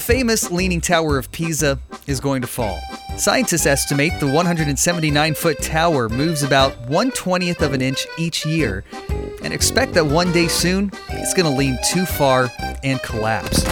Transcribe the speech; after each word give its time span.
The 0.00 0.06
famous 0.14 0.50
Leaning 0.50 0.80
Tower 0.80 1.18
of 1.18 1.30
Pisa 1.30 1.78
is 2.06 2.20
going 2.20 2.40
to 2.40 2.46
fall. 2.46 2.80
Scientists 3.18 3.66
estimate 3.66 4.18
the 4.18 4.26
179 4.26 5.34
foot 5.34 5.60
tower 5.60 6.08
moves 6.08 6.42
about 6.42 6.72
120th 6.88 7.60
of 7.60 7.74
an 7.74 7.82
inch 7.82 8.06
each 8.16 8.46
year 8.46 8.82
and 9.42 9.52
expect 9.52 9.92
that 9.92 10.06
one 10.06 10.32
day 10.32 10.48
soon 10.48 10.90
it's 11.10 11.34
going 11.34 11.44
to 11.44 11.54
lean 11.54 11.78
too 11.92 12.06
far 12.06 12.48
and 12.82 13.02
collapse. 13.02 13.62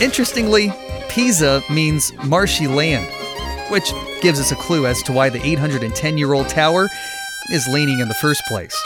Interestingly, 0.00 0.72
Pisa 1.08 1.60
means 1.68 2.12
marshy 2.22 2.68
land, 2.68 3.12
which 3.68 3.92
gives 4.22 4.38
us 4.38 4.52
a 4.52 4.56
clue 4.56 4.86
as 4.86 5.02
to 5.02 5.12
why 5.12 5.28
the 5.28 5.44
810 5.44 6.16
year 6.16 6.34
old 6.34 6.48
tower 6.48 6.88
is 7.50 7.66
leaning 7.66 7.98
in 7.98 8.06
the 8.06 8.14
first 8.14 8.42
place. 8.46 8.80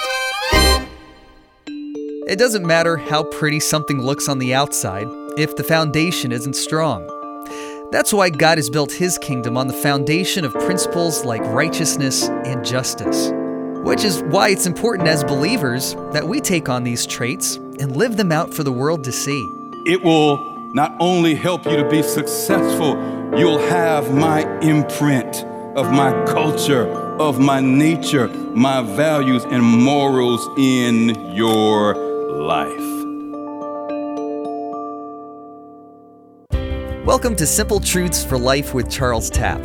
It 2.26 2.38
doesn't 2.38 2.66
matter 2.66 2.96
how 2.96 3.24
pretty 3.24 3.60
something 3.60 4.00
looks 4.00 4.30
on 4.30 4.38
the 4.38 4.54
outside 4.54 5.06
if 5.36 5.56
the 5.56 5.64
foundation 5.64 6.32
isn't 6.32 6.54
strong. 6.54 7.06
That's 7.90 8.12
why 8.12 8.30
God 8.30 8.58
has 8.58 8.70
built 8.70 8.92
his 8.92 9.18
kingdom 9.18 9.56
on 9.56 9.66
the 9.66 9.72
foundation 9.72 10.44
of 10.44 10.52
principles 10.52 11.24
like 11.24 11.42
righteousness 11.42 12.28
and 12.28 12.64
justice. 12.64 13.30
Which 13.84 14.04
is 14.04 14.22
why 14.24 14.48
it's 14.48 14.66
important 14.66 15.08
as 15.08 15.22
believers 15.24 15.94
that 16.12 16.26
we 16.26 16.40
take 16.40 16.68
on 16.68 16.84
these 16.84 17.06
traits 17.06 17.56
and 17.56 17.96
live 17.96 18.16
them 18.16 18.32
out 18.32 18.54
for 18.54 18.62
the 18.62 18.72
world 18.72 19.04
to 19.04 19.12
see. 19.12 19.48
It 19.86 20.02
will 20.02 20.54
not 20.72 20.96
only 21.00 21.34
help 21.34 21.66
you 21.66 21.76
to 21.76 21.88
be 21.88 22.02
successful, 22.02 22.96
you'll 23.38 23.58
have 23.58 24.14
my 24.14 24.40
imprint 24.60 25.44
of 25.76 25.92
my 25.92 26.10
culture, 26.24 26.86
of 27.20 27.38
my 27.38 27.60
nature, 27.60 28.28
my 28.28 28.82
values, 28.82 29.44
and 29.44 29.62
morals 29.62 30.48
in 30.56 31.34
your 31.34 31.94
life. 31.94 33.03
Welcome 37.04 37.36
to 37.36 37.46
Simple 37.46 37.78
Truths 37.80 38.24
for 38.24 38.38
Life 38.38 38.72
with 38.72 38.90
Charles 38.90 39.28
Tapp. 39.28 39.60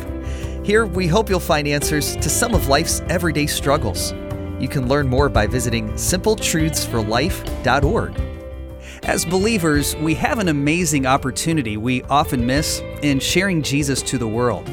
Here, 0.62 0.84
we 0.84 1.06
hope 1.06 1.30
you'll 1.30 1.40
find 1.40 1.66
answers 1.66 2.14
to 2.16 2.28
some 2.28 2.54
of 2.54 2.68
life's 2.68 3.00
everyday 3.08 3.46
struggles. 3.46 4.12
You 4.60 4.68
can 4.68 4.88
learn 4.88 5.08
more 5.08 5.30
by 5.30 5.46
visiting 5.46 5.90
simpletruthsforlife.org. 5.92 8.20
As 9.04 9.24
believers, 9.24 9.96
we 9.96 10.12
have 10.16 10.38
an 10.38 10.48
amazing 10.48 11.06
opportunity 11.06 11.78
we 11.78 12.02
often 12.02 12.44
miss 12.44 12.80
in 13.00 13.18
sharing 13.18 13.62
Jesus 13.62 14.02
to 14.02 14.18
the 14.18 14.28
world. 14.28 14.68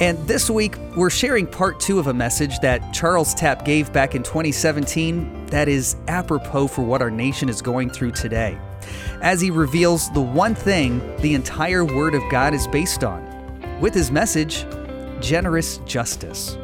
And 0.00 0.16
this 0.28 0.48
week, 0.48 0.76
we're 0.94 1.10
sharing 1.10 1.44
part 1.44 1.80
two 1.80 1.98
of 1.98 2.06
a 2.06 2.14
message 2.14 2.60
that 2.60 2.94
Charles 2.94 3.34
Tapp 3.34 3.64
gave 3.64 3.92
back 3.92 4.14
in 4.14 4.22
2017 4.22 5.46
that 5.46 5.66
is 5.66 5.96
apropos 6.06 6.68
for 6.68 6.82
what 6.82 7.02
our 7.02 7.10
nation 7.10 7.48
is 7.48 7.60
going 7.60 7.90
through 7.90 8.12
today 8.12 8.56
as 9.20 9.40
he 9.40 9.50
reveals 9.50 10.10
the 10.10 10.20
one 10.20 10.54
thing 10.54 11.16
the 11.18 11.34
entire 11.34 11.84
Word 11.84 12.14
of 12.14 12.22
God 12.30 12.54
is 12.54 12.66
based 12.66 13.04
on 13.04 13.28
with 13.80 13.94
his 13.94 14.10
message, 14.10 14.66
Generous 15.20 15.78
Justice. 15.78 16.56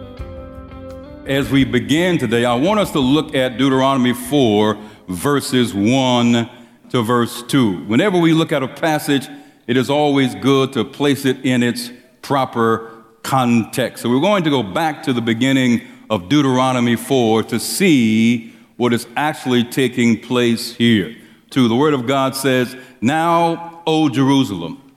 As 1.27 1.51
we 1.51 1.65
begin 1.65 2.19
today, 2.19 2.45
I 2.45 2.55
want 2.55 2.79
us 2.79 2.93
to 2.93 3.01
look 3.01 3.35
at 3.35 3.59
Deuteronomy 3.59 4.13
4, 4.13 4.79
verses 5.09 5.75
1 5.75 6.51
to 6.91 7.03
verse 7.03 7.43
2. 7.43 7.85
Whenever 7.85 8.19
we 8.19 8.33
look 8.33 8.53
at 8.53 8.63
a 8.63 8.69
passage, 8.69 9.29
it 9.67 9.77
is 9.77 9.91
always 9.91 10.35
good 10.37 10.73
to 10.75 10.85
place 10.85 11.25
it 11.25 11.45
in 11.45 11.63
its 11.63 11.91
proper 12.23 13.05
context. 13.23 14.03
So 14.03 14.11
we're 14.11 14.21
going 14.21 14.45
to 14.45 14.51
go 14.51 14.63
back 14.63 15.03
to 15.05 15.13
the 15.13 15.21
beginning 15.21 15.83
of 16.09 16.29
Deuteronomy 16.29 16.97
4 16.97 17.43
to 17.45 17.59
see 17.59 18.53
what 18.77 18.93
is 18.93 19.07
actually 19.17 19.65
taking 19.65 20.21
place 20.21 20.75
here. 20.75 21.17
2, 21.57 21.69
the 21.69 21.75
Word 21.75 21.95
of 21.95 22.07
God 22.07 22.37
says, 22.37 22.77
Now, 23.01 23.83
O 23.87 24.11
Jerusalem, 24.11 24.93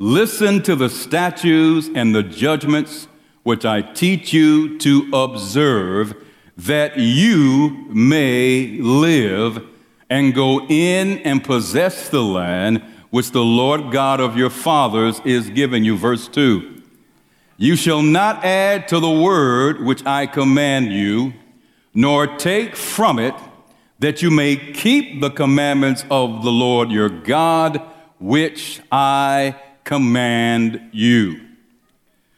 listen 0.00 0.60
to 0.64 0.74
the 0.74 0.90
statutes 0.90 1.88
and 1.94 2.12
the 2.12 2.24
judgments 2.24 3.06
which 3.44 3.64
I 3.64 3.80
teach 3.80 4.32
you 4.32 4.76
to 4.80 5.08
observe, 5.12 6.16
that 6.56 6.98
you 6.98 7.86
may 7.90 8.78
live 8.80 9.64
and 10.10 10.34
go 10.34 10.66
in 10.66 11.18
and 11.18 11.44
possess 11.44 12.08
the 12.08 12.24
land 12.24 12.82
which 13.10 13.30
the 13.30 13.44
Lord 13.44 13.92
God 13.92 14.18
of 14.18 14.36
your 14.36 14.50
fathers 14.50 15.20
is 15.24 15.48
giving 15.50 15.84
you. 15.84 15.96
Verse 15.96 16.26
2 16.26 16.82
You 17.56 17.76
shall 17.76 18.02
not 18.02 18.44
add 18.44 18.88
to 18.88 18.98
the 18.98 19.08
word 19.08 19.84
which 19.84 20.04
I 20.04 20.26
command 20.26 20.92
you, 20.92 21.34
nor 21.94 22.36
take 22.36 22.74
from 22.74 23.20
it 23.20 23.36
that 24.00 24.22
you 24.22 24.30
may 24.30 24.56
keep 24.56 25.20
the 25.20 25.30
commandments 25.30 26.04
of 26.10 26.42
the 26.42 26.50
Lord 26.50 26.90
your 26.90 27.08
God, 27.08 27.80
which 28.18 28.80
I 28.90 29.54
command 29.84 30.90
you. 30.92 31.40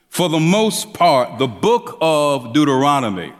For 0.08 0.28
the 0.28 0.40
most 0.40 0.92
part, 0.92 1.38
the 1.38 1.46
book 1.46 1.96
of 2.00 2.52
Deuteronomy 2.52 3.32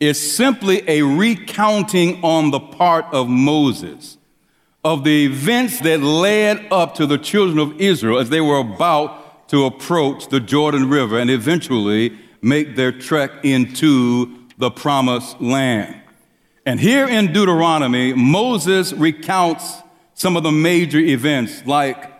is 0.00 0.34
simply 0.34 0.82
a 0.88 1.02
recounting 1.02 2.24
on 2.24 2.50
the 2.50 2.60
part 2.60 3.04
of 3.12 3.28
Moses 3.28 4.18
of 4.84 5.04
the 5.04 5.26
events 5.26 5.80
that 5.80 6.00
led 6.00 6.66
up 6.72 6.94
to 6.96 7.06
the 7.06 7.18
children 7.18 7.58
of 7.58 7.80
Israel 7.80 8.18
as 8.18 8.30
they 8.30 8.40
were 8.40 8.58
about 8.58 9.48
to 9.48 9.64
approach 9.64 10.28
the 10.28 10.40
Jordan 10.40 10.88
River 10.90 11.18
and 11.18 11.30
eventually 11.30 12.18
make 12.40 12.74
their 12.74 12.90
trek 12.90 13.30
into 13.44 14.38
the 14.58 14.70
promised 14.70 15.40
land. 15.40 16.01
And 16.64 16.78
here 16.78 17.08
in 17.08 17.32
Deuteronomy, 17.32 18.12
Moses 18.12 18.92
recounts 18.92 19.78
some 20.14 20.36
of 20.36 20.44
the 20.44 20.52
major 20.52 20.98
events, 20.98 21.66
like 21.66 22.12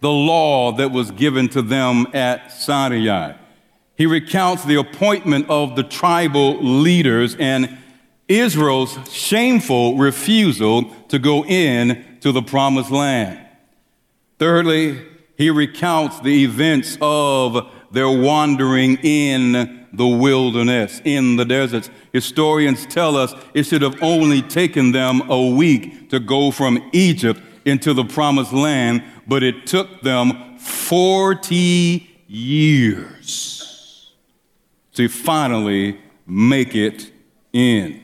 the 0.00 0.10
law 0.10 0.72
that 0.72 0.92
was 0.92 1.10
given 1.10 1.48
to 1.48 1.62
them 1.62 2.06
at 2.14 2.52
Sinai. 2.52 3.32
He 3.96 4.06
recounts 4.06 4.64
the 4.64 4.76
appointment 4.76 5.50
of 5.50 5.74
the 5.74 5.82
tribal 5.82 6.62
leaders 6.62 7.34
and 7.34 7.76
Israel's 8.28 8.96
shameful 9.12 9.96
refusal 9.96 10.84
to 11.08 11.18
go 11.18 11.44
in 11.44 12.18
to 12.20 12.30
the 12.30 12.42
promised 12.42 12.92
land. 12.92 13.40
Thirdly, 14.38 15.04
he 15.36 15.50
recounts 15.50 16.20
the 16.20 16.44
events 16.44 16.96
of 17.00 17.72
their 17.90 18.08
wandering 18.08 18.98
in 19.02 19.77
the 19.92 20.06
wilderness, 20.06 21.00
in 21.04 21.36
the 21.36 21.44
deserts. 21.44 21.90
Historians 22.12 22.86
tell 22.86 23.16
us 23.16 23.34
it 23.54 23.64
should 23.64 23.82
have 23.82 24.02
only 24.02 24.42
taken 24.42 24.92
them 24.92 25.22
a 25.30 25.48
week 25.48 26.10
to 26.10 26.20
go 26.20 26.50
from 26.50 26.90
Egypt 26.92 27.40
into 27.64 27.92
the 27.92 28.04
promised 28.04 28.52
land, 28.52 29.02
but 29.26 29.42
it 29.42 29.66
took 29.66 30.00
them 30.02 30.58
40 30.58 32.08
years 32.26 34.12
to 34.94 35.08
finally 35.08 35.98
make 36.26 36.74
it 36.74 37.10
in. 37.52 38.02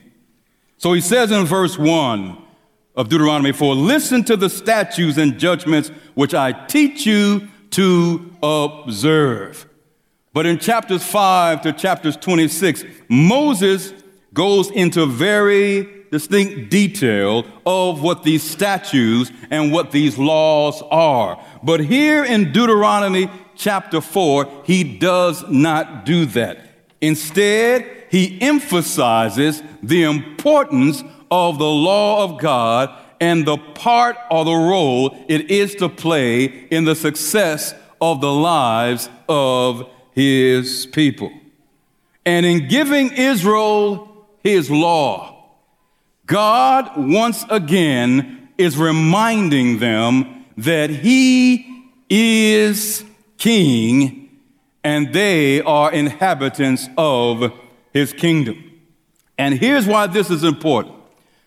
So 0.78 0.92
he 0.92 1.00
says 1.00 1.30
in 1.30 1.44
verse 1.44 1.78
1 1.78 2.36
of 2.96 3.08
Deuteronomy 3.08 3.52
4 3.52 3.74
Listen 3.74 4.22
to 4.24 4.36
the 4.36 4.50
statutes 4.50 5.16
and 5.18 5.38
judgments 5.38 5.90
which 6.14 6.34
I 6.34 6.52
teach 6.52 7.06
you 7.06 7.48
to 7.70 8.32
observe. 8.42 9.66
But 10.34 10.46
in 10.46 10.58
chapters 10.58 11.04
5 11.04 11.62
to 11.62 11.72
chapters 11.72 12.16
26, 12.16 12.84
Moses 13.08 13.94
goes 14.34 14.68
into 14.72 15.06
very 15.06 15.88
distinct 16.10 16.70
detail 16.70 17.46
of 17.64 18.02
what 18.02 18.24
these 18.24 18.42
statutes 18.42 19.30
and 19.50 19.72
what 19.72 19.92
these 19.92 20.18
laws 20.18 20.82
are. 20.90 21.42
But 21.62 21.80
here 21.80 22.24
in 22.24 22.50
Deuteronomy 22.52 23.30
chapter 23.54 24.00
4, 24.00 24.64
he 24.64 24.98
does 24.98 25.44
not 25.48 26.04
do 26.04 26.26
that. 26.26 26.58
Instead, 27.00 27.86
he 28.10 28.40
emphasizes 28.40 29.62
the 29.84 30.02
importance 30.02 31.04
of 31.30 31.58
the 31.58 31.64
law 31.64 32.24
of 32.24 32.40
God 32.40 32.90
and 33.20 33.46
the 33.46 33.56
part 33.56 34.16
or 34.32 34.44
the 34.44 34.52
role 34.52 35.16
it 35.28 35.48
is 35.50 35.76
to 35.76 35.88
play 35.88 36.44
in 36.44 36.84
the 36.84 36.96
success 36.96 37.72
of 38.00 38.20
the 38.20 38.32
lives 38.32 39.08
of 39.28 39.88
his 40.14 40.86
people. 40.86 41.32
And 42.24 42.46
in 42.46 42.68
giving 42.68 43.12
Israel 43.12 44.26
his 44.42 44.70
law, 44.70 45.50
God 46.26 46.92
once 46.96 47.44
again 47.50 48.48
is 48.56 48.78
reminding 48.78 49.78
them 49.78 50.46
that 50.56 50.88
he 50.88 51.90
is 52.08 53.04
king 53.36 54.30
and 54.82 55.12
they 55.12 55.60
are 55.62 55.92
inhabitants 55.92 56.88
of 56.96 57.52
his 57.92 58.12
kingdom. 58.12 58.72
And 59.36 59.54
here's 59.58 59.86
why 59.86 60.06
this 60.06 60.30
is 60.30 60.44
important. 60.44 60.94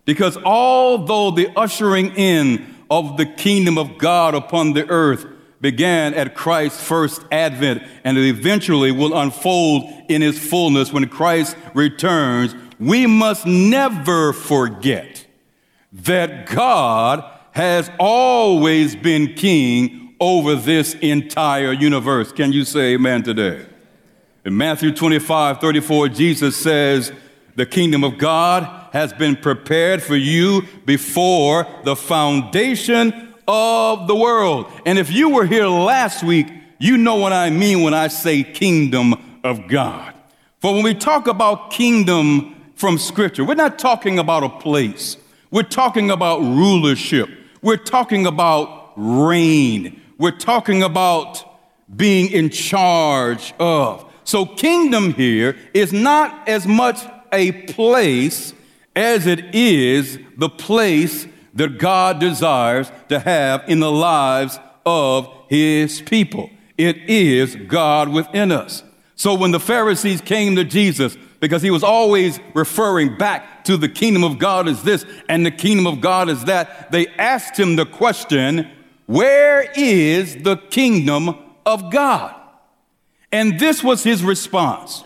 Because 0.05 0.37
although 0.37 1.31
the 1.31 1.49
ushering 1.55 2.15
in 2.15 2.75
of 2.89 3.17
the 3.17 3.25
kingdom 3.25 3.77
of 3.77 3.97
God 3.97 4.35
upon 4.35 4.73
the 4.73 4.87
earth 4.89 5.25
began 5.59 6.13
at 6.13 6.35
Christ's 6.35 6.83
first 6.83 7.23
advent 7.31 7.83
and 8.03 8.17
eventually 8.17 8.91
will 8.91 9.17
unfold 9.17 9.91
in 10.07 10.21
its 10.21 10.37
fullness 10.37 10.93
when 10.93 11.07
Christ 11.09 11.57
returns, 11.73 12.55
we 12.79 13.07
must 13.07 13.45
never 13.45 14.33
forget 14.33 15.25
that 15.91 16.45
God 16.45 17.23
has 17.51 17.89
always 17.99 18.95
been 18.95 19.33
king 19.33 20.15
over 20.19 20.55
this 20.55 20.93
entire 20.95 21.73
universe. 21.73 22.31
Can 22.31 22.51
you 22.51 22.63
say 22.63 22.93
amen 22.93 23.23
today? 23.23 23.65
In 24.45 24.55
Matthew 24.55 24.93
25, 24.93 25.59
34, 25.59 26.09
Jesus 26.09 26.55
says, 26.55 27.11
The 27.55 27.65
kingdom 27.65 28.03
of 28.03 28.17
God 28.17 28.89
has 28.93 29.11
been 29.11 29.35
prepared 29.35 30.01
for 30.01 30.15
you 30.15 30.63
before 30.85 31.67
the 31.83 31.95
foundation 31.95 33.26
of 33.47 34.07
the 34.07 34.15
world. 34.15 34.71
And 34.85 34.99
if 34.99 35.11
you 35.11 35.29
were 35.29 35.45
here 35.45 35.67
last 35.67 36.23
week, 36.23 36.47
you 36.79 36.97
know 36.97 37.15
what 37.15 37.33
I 37.33 37.49
mean 37.49 37.81
when 37.81 37.93
I 37.93 38.07
say 38.07 38.43
kingdom 38.43 39.39
of 39.43 39.67
God. 39.67 40.13
For 40.59 40.73
when 40.73 40.83
we 40.83 40.93
talk 40.93 41.27
about 41.27 41.71
kingdom 41.71 42.55
from 42.75 42.97
Scripture, 42.97 43.43
we're 43.43 43.55
not 43.55 43.79
talking 43.79 44.19
about 44.19 44.43
a 44.43 44.49
place, 44.49 45.17
we're 45.51 45.63
talking 45.63 46.11
about 46.11 46.39
rulership. 46.41 47.29
We're 47.61 47.77
talking 47.77 48.27
about 48.27 48.93
reign. 48.95 50.01
We're 50.17 50.37
talking 50.37 50.83
about 50.83 51.43
being 51.95 52.31
in 52.31 52.49
charge 52.49 53.53
of. 53.59 54.05
So, 54.23 54.45
kingdom 54.45 55.13
here 55.13 55.57
is 55.73 55.93
not 55.93 56.47
as 56.47 56.67
much 56.67 56.99
a 57.31 57.51
place 57.51 58.53
as 58.95 59.25
it 59.25 59.55
is 59.55 60.19
the 60.37 60.49
place 60.49 61.27
that 61.57 61.77
God 61.77 62.19
desires 62.19 62.91
to 63.09 63.19
have 63.19 63.63
in 63.67 63.79
the 63.79 63.91
lives 63.91 64.59
of 64.85 65.29
his 65.49 66.01
people. 66.01 66.49
It 66.77 67.09
is 67.09 67.55
God 67.55 68.09
within 68.09 68.51
us. 68.51 68.83
So, 69.15 69.33
when 69.33 69.51
the 69.51 69.59
Pharisees 69.59 70.21
came 70.21 70.55
to 70.55 70.63
Jesus, 70.63 71.17
because 71.39 71.61
he 71.61 71.71
was 71.71 71.83
always 71.83 72.39
referring 72.53 73.17
back 73.17 73.63
to 73.65 73.77
the 73.77 73.89
kingdom 73.89 74.23
of 74.23 74.39
God 74.39 74.67
as 74.67 74.83
this 74.83 75.05
and 75.29 75.45
the 75.45 75.51
kingdom 75.51 75.85
of 75.87 76.01
God 76.01 76.29
as 76.29 76.45
that. 76.45 76.91
They 76.91 77.07
asked 77.07 77.59
him 77.59 77.75
the 77.75 77.85
question, 77.85 78.69
Where 79.05 79.71
is 79.75 80.37
the 80.37 80.57
kingdom 80.57 81.35
of 81.65 81.91
God? 81.91 82.35
And 83.31 83.59
this 83.59 83.83
was 83.83 84.03
his 84.03 84.23
response 84.23 85.03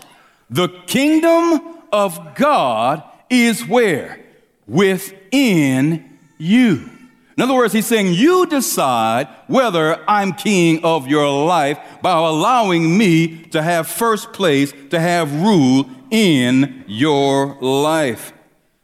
The 0.50 0.70
kingdom 0.88 1.80
of 1.92 2.36
God 2.36 3.04
is 3.30 3.66
where? 3.66 4.20
Within 4.68 6.11
you. 6.42 6.90
In 7.38 7.44
other 7.44 7.54
words, 7.54 7.74
he's 7.74 7.86
saying, 7.86 8.14
You 8.14 8.46
decide 8.46 9.28
whether 9.48 10.04
I'm 10.10 10.34
king 10.34 10.84
of 10.84 11.08
your 11.08 11.46
life 11.46 11.80
by 12.02 12.12
allowing 12.12 12.98
me 12.98 13.44
to 13.46 13.62
have 13.62 13.88
first 13.88 14.34
place, 14.34 14.74
to 14.90 15.00
have 15.00 15.34
rule 15.34 15.90
in 16.10 16.84
your 16.88 17.58
life. 17.62 18.34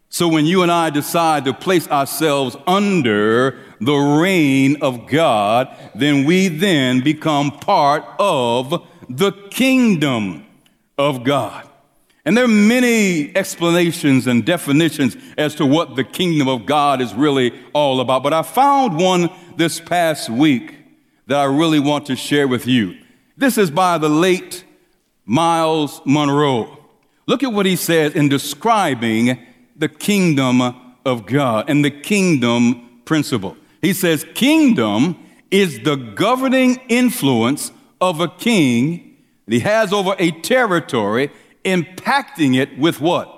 So 0.10 0.28
when 0.28 0.46
you 0.46 0.64
and 0.64 0.72
I 0.72 0.90
decide 0.90 1.46
to 1.46 1.54
place 1.54 1.88
ourselves 1.90 2.56
under 2.66 3.60
the 3.82 3.96
reign 3.96 4.78
of 4.82 5.08
God, 5.08 5.76
then 5.94 6.26
we 6.26 6.48
then 6.48 7.02
become 7.02 7.52
part 7.52 8.06
of 8.18 8.88
the 9.10 9.32
kingdom 9.52 10.46
of 10.98 11.24
God. 11.24 11.67
And 12.28 12.36
there 12.36 12.44
are 12.44 12.50
many 12.50 13.34
explanations 13.38 14.28
and 14.28 14.46
definitions 14.46 15.16
as 15.38 15.56
to 15.56 15.66
what 15.66 15.96
the 15.96 16.04
kingdom 16.04 16.50
of 16.50 16.66
God 16.66 17.00
is 17.00 17.14
really 17.14 17.54
all 17.72 18.02
about. 18.02 18.22
But 18.22 18.34
I 18.34 18.42
found 18.42 18.98
one 19.00 19.30
this 19.56 19.80
past 19.80 20.30
week 20.30 20.76
that 21.28 21.38
I 21.38 21.46
really 21.46 21.80
want 21.80 22.08
to 22.08 22.18
share 22.18 22.46
with 22.46 22.68
you. 22.68 22.98
This 23.38 23.58
is 23.58 23.72
by 23.72 23.98
the 23.98 24.10
late 24.10 24.66
Myles 25.26 26.02
Munroe. 26.04 26.78
Look 27.28 27.44
at 27.44 27.54
what 27.54 27.66
he 27.66 27.78
says 27.78 28.14
in 28.14 28.28
describing 28.28 29.40
the 29.78 29.88
kingdom 29.88 30.62
of 31.06 31.28
God 31.28 31.70
and 31.70 31.86
the 31.86 31.92
kingdom 31.92 33.04
principle. 33.06 33.56
He 33.82 33.94
says, 33.94 34.26
Kingdom 34.34 35.16
is 35.50 35.80
the 35.80 35.96
governing 35.96 36.82
influence 36.90 37.72
of 38.02 38.20
a 38.20 38.28
king 38.28 39.16
that 39.46 39.54
he 39.54 39.62
has 39.62 39.94
over 39.94 40.14
a 40.20 40.32
territory, 40.32 41.32
impacting 41.68 42.56
it 42.56 42.80
with 42.80 43.02
what? 43.02 43.34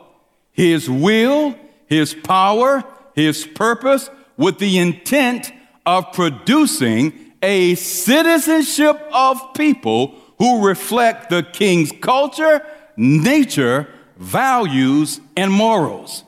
His 0.52 0.90
will, 0.90 1.56
his 1.88 2.14
power, 2.14 2.84
his 3.16 3.46
purpose, 3.46 4.10
with 4.38 4.60
the 4.60 4.78
intent 4.78 5.52
of 5.86 6.14
producing 6.14 7.34
a 7.42 7.76
citizenship 7.76 9.02
of 9.12 9.54
people 9.56 10.16
who 10.38 10.66
reflect 10.66 11.30
the 11.30 11.44
king's 11.44 11.92
culture 12.00 12.62
nature, 13.00 13.88
values, 14.18 15.22
and 15.38 15.52
morals. 15.52 16.26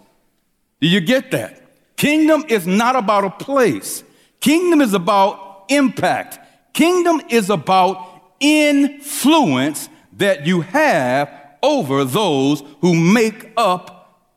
Do 0.79 0.87
you 0.87 1.01
get 1.01 1.31
that? 1.31 1.61
Kingdom 1.97 2.45
is 2.47 2.65
not 2.65 2.95
about 2.95 3.25
a 3.25 3.29
place. 3.29 4.03
Kingdom 4.39 4.81
is 4.81 4.93
about 4.93 5.65
impact. 5.67 6.39
Kingdom 6.73 7.21
is 7.29 7.49
about 7.49 8.07
influence 8.39 9.89
that 10.13 10.47
you 10.47 10.61
have 10.61 11.29
over 11.63 12.03
those 12.03 12.63
who 12.81 12.95
make 12.95 13.51
up 13.57 14.27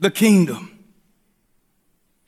the 0.00 0.10
kingdom. 0.10 0.78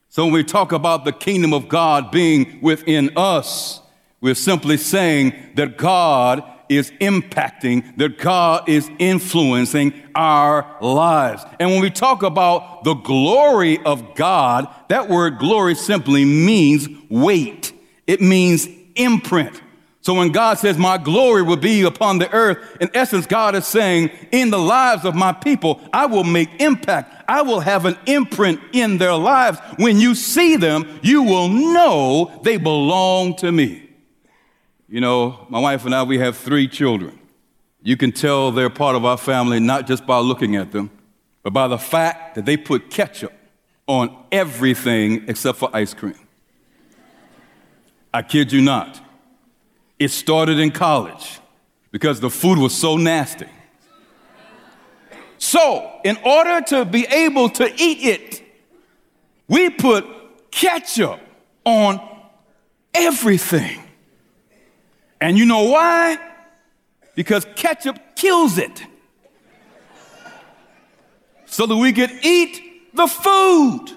So 0.09 0.25
when 0.25 0.35
we 0.35 0.45
talk 0.45 0.73
about 0.73 1.05
the 1.05 1.13
kingdom 1.13 1.55
of 1.55 1.69
God 1.69 2.11
being 2.11 2.61
within 2.61 3.11
us, 3.17 3.81
we're 4.21 4.35
simply 4.35 4.77
saying 4.77 5.35
that 5.55 5.79
God 5.79 6.43
is 6.69 6.91
impacting, 7.01 7.97
that 7.97 8.19
God 8.19 8.69
is 8.69 8.91
influencing 8.99 9.93
our 10.15 10.77
lives. 10.81 11.45
And 11.59 11.71
when 11.71 11.81
we 11.81 11.91
talk 11.91 12.23
about 12.23 12.85
the 12.85 12.95
glory 12.95 13.79
of 13.85 14.15
God, 14.15 14.73
that 14.89 15.09
word 15.09 15.39
glory 15.39 15.75
simply 15.75 16.25
means 16.25 16.89
weight, 17.09 17.73
it 18.07 18.21
means 18.21 18.69
imprint. 18.95 19.61
So 20.03 20.15
when 20.15 20.33
God 20.33 20.59
says, 20.59 20.79
My 20.79 20.97
glory 20.97 21.43
will 21.43 21.57
be 21.57 21.83
upon 21.83 22.19
the 22.19 22.33
earth, 22.33 22.77
in 22.81 22.91
essence, 22.95 23.27
God 23.27 23.55
is 23.55 23.67
saying, 23.67 24.11
In 24.33 24.51
the 24.51 24.59
lives 24.59 25.05
of 25.05 25.15
my 25.15 25.33
people, 25.33 25.81
I 25.93 26.07
will 26.07 26.25
make 26.25 26.61
impact. 26.61 27.25
I 27.29 27.43
will 27.43 27.61
have 27.61 27.85
an 27.85 27.99
imprint 28.07 28.61
in 28.73 28.99
their 28.99 29.15
lives. 29.15 29.59
When 29.77 29.99
you 29.99 30.15
see 30.15 30.57
them, 30.57 31.01
you 31.03 31.23
will 31.23 31.49
know 31.49 32.41
they 32.43 32.57
belong 32.57 33.37
to 33.37 33.53
me. 33.53 33.89
You 34.89 35.01
know, 35.01 35.47
my 35.49 35.61
wife 35.61 35.85
and 35.85 35.95
I, 35.95 36.03
we 36.03 36.19
have 36.19 36.37
three 36.37 36.67
children. 36.67 37.19
You 37.83 37.97
can 37.97 38.13
tell 38.13 38.51
they're 38.51 38.71
part 38.71 38.97
of 38.97 39.05
our 39.05 39.17
family 39.17 39.61
not 39.61 39.87
just 39.87 40.07
by 40.07 40.19
looking 40.19 40.57
at 40.57 40.73
them, 40.73 40.91
but 41.43 41.53
by 41.53 41.69
the 41.69 41.79
fact 41.79 42.35
that 42.35 42.45
they 42.45 42.57
put 42.57 42.91
ketchup 42.91 43.33
on 43.87 44.15
everything 44.33 45.25
except 45.29 45.59
for 45.59 45.71
ice 45.75 45.95
cream. 45.95 46.19
I 48.13 48.23
kid 48.23 48.53
you 48.53 48.61
not. 48.61 49.01
It 50.01 50.11
started 50.11 50.59
in 50.59 50.71
college 50.71 51.41
because 51.93 52.21
the 52.21 52.31
food 52.31 52.59
was 52.59 52.75
so 52.75 52.97
nasty. 52.97 53.47
So, 55.37 56.01
in 56.05 56.17
order 56.25 56.63
to 56.69 56.87
be 56.87 57.07
able 57.07 57.51
to 57.51 57.67
eat 57.67 58.03
it, 58.03 58.43
we 59.47 59.69
put 59.69 60.07
ketchup 60.51 61.21
on 61.67 62.01
everything. 62.95 63.83
And 65.21 65.37
you 65.37 65.45
know 65.45 65.65
why? 65.65 66.19
Because 67.15 67.47
ketchup 67.55 67.99
kills 68.17 68.57
it. 68.57 68.83
So 71.45 71.67
that 71.67 71.77
we 71.77 71.93
could 71.93 72.13
eat 72.23 72.95
the 72.95 73.07
food. 73.07 73.89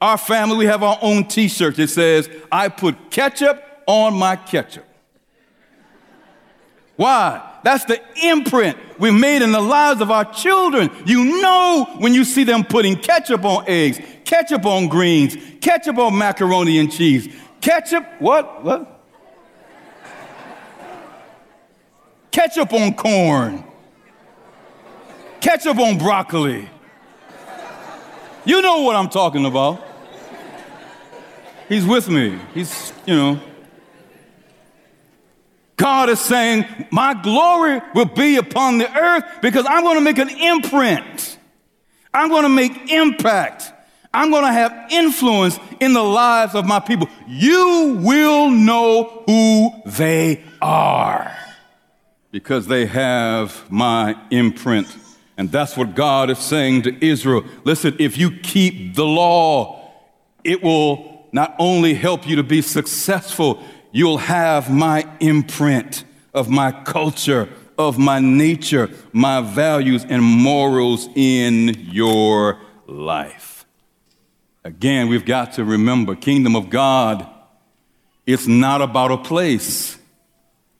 Our 0.00 0.18
family, 0.18 0.58
we 0.58 0.66
have 0.66 0.84
our 0.84 0.98
own 1.02 1.26
t 1.26 1.48
shirt 1.48 1.74
that 1.76 1.88
says, 1.88 2.30
I 2.52 2.68
put 2.68 3.10
ketchup 3.10 3.60
on 3.86 4.14
my 4.14 4.36
ketchup. 4.36 4.86
Why? 6.96 7.42
That's 7.62 7.84
the 7.84 8.00
imprint 8.22 8.78
we 8.98 9.10
made 9.10 9.42
in 9.42 9.52
the 9.52 9.60
lives 9.60 10.00
of 10.00 10.10
our 10.10 10.24
children. 10.32 10.90
You 11.04 11.40
know 11.42 11.86
when 11.98 12.14
you 12.14 12.24
see 12.24 12.44
them 12.44 12.64
putting 12.64 12.96
ketchup 12.96 13.44
on 13.44 13.64
eggs, 13.66 14.00
ketchup 14.24 14.64
on 14.64 14.88
greens, 14.88 15.36
ketchup 15.60 15.98
on 15.98 16.16
macaroni 16.16 16.78
and 16.78 16.90
cheese. 16.90 17.34
Ketchup, 17.60 18.04
what? 18.18 18.64
What? 18.64 18.96
ketchup 22.36 22.70
on 22.74 22.92
corn, 22.92 23.64
ketchup 25.40 25.78
on 25.78 25.96
broccoli. 25.96 26.68
You 28.44 28.60
know 28.60 28.82
what 28.82 28.94
I'm 28.94 29.08
talking 29.08 29.46
about. 29.46 29.82
He's 31.66 31.86
with 31.86 32.10
me. 32.10 32.38
He's, 32.52 32.92
you 33.06 33.16
know. 33.16 33.40
God 35.76 36.08
is 36.08 36.20
saying, 36.20 36.64
My 36.90 37.14
glory 37.14 37.80
will 37.94 38.06
be 38.06 38.36
upon 38.36 38.78
the 38.78 38.92
earth 38.98 39.24
because 39.42 39.66
I'm 39.68 39.82
going 39.82 39.96
to 39.96 40.00
make 40.00 40.18
an 40.18 40.30
imprint. 40.30 41.38
I'm 42.12 42.28
going 42.28 42.44
to 42.44 42.48
make 42.48 42.90
impact. 42.90 43.72
I'm 44.12 44.30
going 44.30 44.44
to 44.44 44.52
have 44.52 44.86
influence 44.90 45.58
in 45.78 45.92
the 45.92 46.02
lives 46.02 46.54
of 46.54 46.64
my 46.64 46.80
people. 46.80 47.08
You 47.28 47.98
will 48.00 48.50
know 48.50 49.22
who 49.26 49.70
they 49.84 50.42
are 50.62 51.36
because 52.30 52.66
they 52.66 52.86
have 52.86 53.70
my 53.70 54.16
imprint. 54.30 54.88
And 55.36 55.52
that's 55.52 55.76
what 55.76 55.94
God 55.94 56.30
is 56.30 56.38
saying 56.38 56.82
to 56.82 57.04
Israel. 57.04 57.44
Listen, 57.64 57.94
if 57.98 58.16
you 58.16 58.30
keep 58.30 58.94
the 58.94 59.04
law, 59.04 59.92
it 60.42 60.62
will 60.62 61.28
not 61.32 61.54
only 61.58 61.92
help 61.92 62.26
you 62.26 62.36
to 62.36 62.42
be 62.42 62.62
successful, 62.62 63.62
you'll 63.96 64.18
have 64.18 64.70
my 64.70 65.08
imprint 65.20 66.04
of 66.34 66.50
my 66.50 66.70
culture, 66.70 67.48
of 67.78 67.98
my 67.98 68.18
nature, 68.18 68.90
my 69.10 69.40
values 69.40 70.04
and 70.06 70.22
morals 70.22 71.08
in 71.14 71.68
your 71.90 72.60
life. 72.86 73.64
Again, 74.64 75.08
we've 75.08 75.24
got 75.24 75.54
to 75.54 75.64
remember 75.64 76.14
kingdom 76.14 76.54
of 76.54 76.68
God, 76.68 77.26
it's 78.26 78.46
not 78.46 78.82
about 78.82 79.12
a 79.12 79.16
place. 79.16 79.96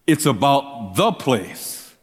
It's 0.06 0.26
about 0.26 0.96
the 0.96 1.10
place 1.12 1.94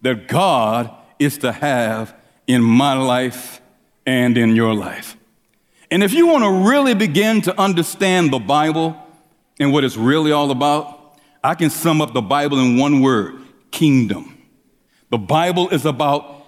that 0.00 0.26
God 0.26 0.90
is 1.18 1.36
to 1.38 1.52
have 1.52 2.14
in 2.46 2.62
my 2.62 2.94
life 2.94 3.60
and 4.06 4.38
in 4.38 4.56
your 4.56 4.72
life. 4.72 5.18
And 5.90 6.02
if 6.02 6.14
you 6.14 6.26
want 6.26 6.44
to 6.44 6.70
really 6.70 6.94
begin 6.94 7.42
to 7.42 7.60
understand 7.60 8.32
the 8.32 8.38
Bible 8.38 9.02
and 9.58 9.72
what 9.72 9.84
it's 9.84 9.96
really 9.96 10.32
all 10.32 10.50
about, 10.50 11.18
I 11.42 11.54
can 11.54 11.70
sum 11.70 12.00
up 12.00 12.12
the 12.12 12.22
Bible 12.22 12.58
in 12.58 12.76
one 12.76 13.00
word 13.00 13.40
kingdom. 13.70 14.36
The 15.10 15.18
Bible 15.18 15.68
is 15.68 15.84
about 15.84 16.46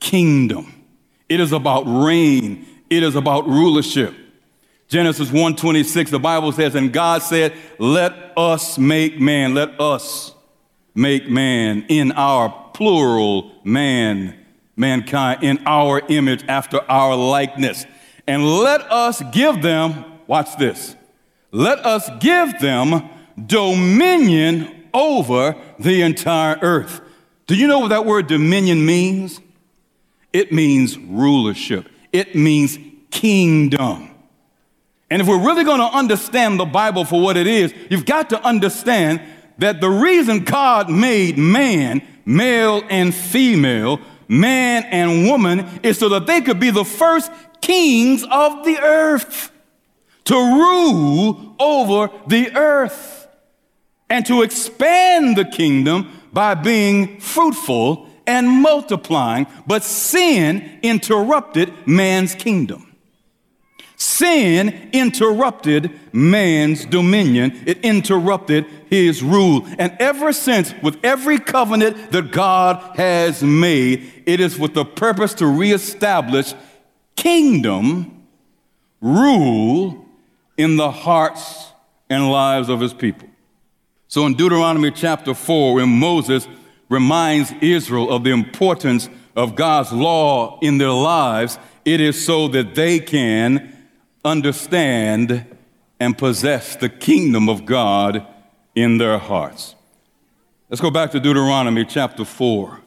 kingdom. 0.00 0.72
It 1.28 1.40
is 1.40 1.52
about 1.52 1.82
reign. 1.82 2.66
It 2.88 3.02
is 3.02 3.14
about 3.14 3.46
rulership. 3.46 4.14
Genesis 4.88 5.30
1:26 5.30 6.10
the 6.10 6.18
Bible 6.18 6.50
says 6.52 6.74
and 6.74 6.92
God 6.92 7.22
said, 7.22 7.52
"Let 7.78 8.32
us 8.36 8.78
make 8.78 9.20
man, 9.20 9.54
let 9.54 9.78
us 9.78 10.32
make 10.94 11.28
man 11.28 11.84
in 11.88 12.12
our 12.12 12.48
plural 12.72 13.52
man, 13.64 14.34
mankind 14.76 15.42
in 15.42 15.58
our 15.66 16.00
image 16.08 16.42
after 16.48 16.80
our 16.90 17.14
likeness." 17.14 17.84
And 18.26 18.46
let 18.60 18.80
us 18.90 19.22
give 19.32 19.60
them, 19.62 20.04
watch 20.26 20.56
this. 20.56 20.94
Let 21.50 21.84
us 21.84 22.10
give 22.20 22.58
them 22.58 23.08
dominion 23.46 24.88
over 24.92 25.56
the 25.78 26.02
entire 26.02 26.58
earth. 26.60 27.00
Do 27.46 27.54
you 27.54 27.66
know 27.66 27.78
what 27.78 27.88
that 27.88 28.04
word 28.04 28.26
dominion 28.26 28.84
means? 28.84 29.40
It 30.32 30.52
means 30.52 30.98
rulership. 30.98 31.88
It 32.12 32.34
means 32.34 32.78
kingdom. 33.10 34.10
And 35.10 35.22
if 35.22 35.28
we're 35.28 35.44
really 35.44 35.64
going 35.64 35.80
to 35.80 35.96
understand 35.96 36.60
the 36.60 36.66
Bible 36.66 37.04
for 37.04 37.20
what 37.20 37.38
it 37.38 37.46
is, 37.46 37.72
you've 37.88 38.04
got 38.04 38.28
to 38.30 38.42
understand 38.44 39.22
that 39.56 39.80
the 39.80 39.88
reason 39.88 40.44
God 40.44 40.90
made 40.90 41.38
man, 41.38 42.02
male 42.26 42.82
and 42.90 43.14
female, 43.14 44.00
man 44.28 44.84
and 44.84 45.26
woman, 45.26 45.66
is 45.82 45.98
so 45.98 46.10
that 46.10 46.26
they 46.26 46.42
could 46.42 46.60
be 46.60 46.70
the 46.70 46.84
first 46.84 47.32
kings 47.62 48.22
of 48.30 48.64
the 48.64 48.78
earth 48.78 49.50
to 50.28 50.34
rule 50.34 51.54
over 51.58 52.10
the 52.26 52.54
earth 52.54 53.26
and 54.10 54.26
to 54.26 54.42
expand 54.42 55.36
the 55.36 55.44
kingdom 55.44 56.10
by 56.34 56.52
being 56.52 57.18
fruitful 57.18 58.06
and 58.26 58.46
multiplying. 58.46 59.46
But 59.66 59.84
sin 59.84 60.80
interrupted 60.82 61.72
man's 61.86 62.34
kingdom. 62.34 62.94
Sin 63.96 64.90
interrupted 64.92 65.98
man's 66.12 66.84
dominion. 66.84 67.62
It 67.64 67.78
interrupted 67.78 68.66
his 68.90 69.22
rule. 69.22 69.66
And 69.78 69.96
ever 69.98 70.34
since, 70.34 70.74
with 70.82 71.02
every 71.02 71.38
covenant 71.38 72.12
that 72.12 72.32
God 72.32 72.96
has 72.98 73.42
made, 73.42 74.24
it 74.26 74.40
is 74.40 74.58
with 74.58 74.74
the 74.74 74.84
purpose 74.84 75.32
to 75.34 75.46
reestablish 75.46 76.52
kingdom 77.16 78.26
rule 79.00 80.04
in 80.58 80.76
the 80.76 80.90
hearts 80.90 81.72
and 82.10 82.30
lives 82.30 82.68
of 82.68 82.80
his 82.80 82.92
people. 82.92 83.28
So 84.08 84.26
in 84.26 84.34
Deuteronomy 84.34 84.90
chapter 84.90 85.32
4, 85.32 85.74
when 85.74 85.88
Moses 85.88 86.46
reminds 86.88 87.52
Israel 87.60 88.10
of 88.10 88.24
the 88.24 88.30
importance 88.30 89.08
of 89.36 89.54
God's 89.54 89.92
law 89.92 90.58
in 90.60 90.78
their 90.78 90.90
lives, 90.90 91.58
it 91.84 92.00
is 92.00 92.24
so 92.24 92.48
that 92.48 92.74
they 92.74 92.98
can 92.98 93.74
understand 94.24 95.46
and 96.00 96.18
possess 96.18 96.76
the 96.76 96.88
kingdom 96.88 97.48
of 97.48 97.64
God 97.64 98.26
in 98.74 98.98
their 98.98 99.18
hearts. 99.18 99.74
Let's 100.68 100.80
go 100.80 100.90
back 100.90 101.12
to 101.12 101.20
Deuteronomy 101.20 101.84
chapter 101.84 102.24
4. 102.24 102.80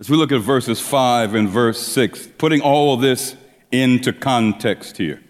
As 0.00 0.10
we 0.10 0.16
look 0.16 0.32
at 0.32 0.40
verses 0.40 0.80
5 0.80 1.34
and 1.34 1.48
verse 1.48 1.80
6, 1.80 2.28
putting 2.38 2.60
all 2.60 2.94
of 2.94 3.00
this 3.00 3.36
into 3.70 4.12
context 4.12 4.96
here. 4.96 5.22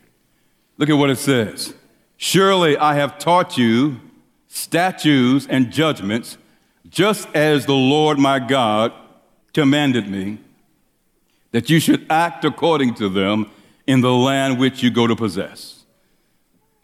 Look 0.76 0.88
at 0.88 0.94
what 0.94 1.10
it 1.10 1.18
says. 1.18 1.74
Surely 2.16 2.76
I 2.76 2.94
have 2.94 3.18
taught 3.18 3.56
you 3.58 4.00
statutes 4.48 5.46
and 5.48 5.70
judgments, 5.70 6.38
just 6.88 7.28
as 7.34 7.66
the 7.66 7.74
Lord 7.74 8.18
my 8.18 8.38
God 8.38 8.92
commanded 9.52 10.08
me, 10.08 10.38
that 11.50 11.70
you 11.70 11.80
should 11.80 12.06
act 12.10 12.44
according 12.44 12.94
to 12.94 13.08
them 13.08 13.50
in 13.86 14.00
the 14.00 14.12
land 14.12 14.58
which 14.58 14.82
you 14.82 14.90
go 14.90 15.06
to 15.06 15.14
possess. 15.14 15.84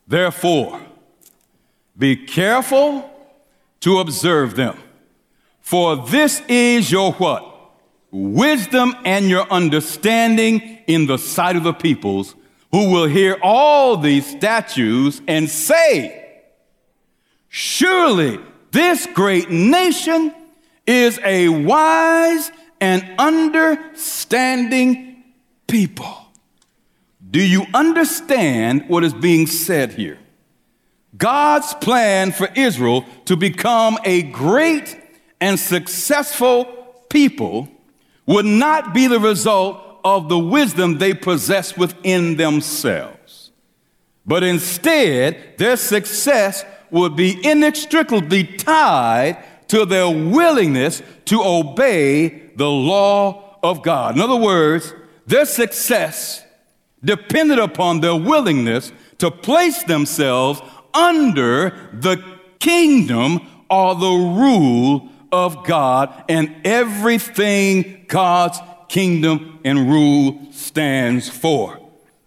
Therefore, 0.06 0.80
be 1.96 2.16
careful 2.16 3.10
to 3.80 3.98
observe 3.98 4.56
them, 4.56 4.78
for 5.60 5.96
this 5.96 6.42
is 6.48 6.90
your 6.90 7.12
what? 7.14 7.50
wisdom 8.10 8.94
and 9.04 9.28
your 9.28 9.50
understanding 9.50 10.78
in 10.86 11.06
the 11.06 11.18
sight 11.18 11.56
of 11.56 11.62
the 11.62 11.72
peoples 11.72 12.34
who 12.72 12.90
will 12.90 13.06
hear 13.06 13.36
all 13.42 13.96
these 13.96 14.26
statues 14.26 15.20
and 15.26 15.48
say, 15.48 16.16
Surely 17.48 18.38
this 18.70 19.06
great 19.12 19.50
nation 19.50 20.32
is 20.86 21.18
a 21.24 21.48
wise 21.48 22.50
and 22.80 23.08
understanding 23.18 25.24
people. 25.66 26.16
Do 27.30 27.40
you 27.40 27.66
understand 27.74 28.88
what 28.88 29.04
is 29.04 29.14
being 29.14 29.46
said 29.46 29.92
here? 29.92 30.18
God's 31.16 31.74
plan 31.74 32.32
for 32.32 32.48
Israel 32.54 33.04
to 33.26 33.36
become 33.36 33.98
a 34.04 34.22
great 34.22 34.96
and 35.40 35.58
successful 35.58 36.64
people 37.08 37.68
would 38.26 38.46
not 38.46 38.94
be 38.94 39.06
the 39.06 39.20
result 39.20 39.89
of 40.04 40.28
the 40.28 40.38
wisdom 40.38 40.98
they 40.98 41.14
possess 41.14 41.76
within 41.76 42.36
themselves, 42.36 43.52
but 44.26 44.42
instead, 44.42 45.58
their 45.58 45.76
success 45.76 46.64
would 46.90 47.16
be 47.16 47.38
inextricably 47.46 48.44
tied 48.44 49.42
to 49.68 49.84
their 49.84 50.08
willingness 50.10 51.02
to 51.26 51.42
obey 51.42 52.50
the 52.56 52.68
law 52.68 53.58
of 53.62 53.82
God. 53.82 54.16
In 54.16 54.20
other 54.20 54.36
words, 54.36 54.92
their 55.26 55.44
success 55.44 56.44
depended 57.04 57.58
upon 57.58 58.00
their 58.00 58.16
willingness 58.16 58.92
to 59.18 59.30
place 59.30 59.82
themselves 59.84 60.60
under 60.92 61.70
the 61.92 62.22
kingdom 62.58 63.40
or 63.70 63.94
the 63.94 64.06
rule 64.06 65.08
of 65.32 65.64
God 65.64 66.24
and 66.28 66.54
everything 66.64 68.04
God's 68.08 68.58
kingdom 68.90 69.60
and 69.64 69.88
rule 69.88 70.48
stands 70.50 71.28
for. 71.28 71.78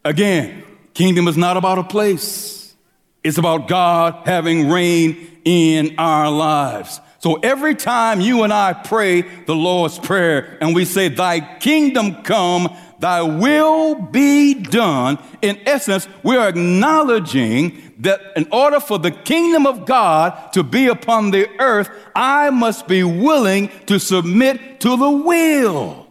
Again, 0.06 0.64
kingdom 0.94 1.28
is 1.28 1.36
not 1.36 1.58
about 1.58 1.78
a 1.78 1.84
place. 1.84 2.74
It's 3.22 3.38
about 3.38 3.68
God 3.68 4.26
having 4.26 4.70
reign 4.70 5.40
in 5.44 5.96
our 5.98 6.32
lives. 6.32 7.02
So 7.20 7.36
every 7.36 7.76
time 7.76 8.22
you 8.22 8.44
and 8.44 8.54
I 8.54 8.72
pray 8.72 9.22
the 9.22 9.56
Lord's 9.56 10.00
Prayer 10.00 10.58
and 10.62 10.74
we 10.74 10.86
say, 10.86 11.10
Thy 11.10 11.42
kingdom 11.58 12.24
come, 12.24 12.74
Thy 13.00 13.22
will 13.22 13.96
be 13.96 14.54
done, 14.54 15.20
in 15.42 15.60
essence, 15.66 16.08
we're 16.24 16.48
acknowledging 16.48 17.94
that 18.00 18.22
in 18.38 18.48
order 18.54 18.80
for 18.80 18.98
the 19.00 19.12
kingdom 19.12 19.68
of 19.68 19.86
God 19.86 20.54
to 20.54 20.64
be 20.64 20.88
upon 20.88 21.32
the 21.32 21.50
earth, 21.60 21.90
I 22.16 22.52
must 22.52 22.88
be 22.88 23.04
willing 23.04 23.70
to 23.88 24.00
submit 24.00 24.80
to 24.82 24.96
the 24.96 25.12
will 25.12 26.03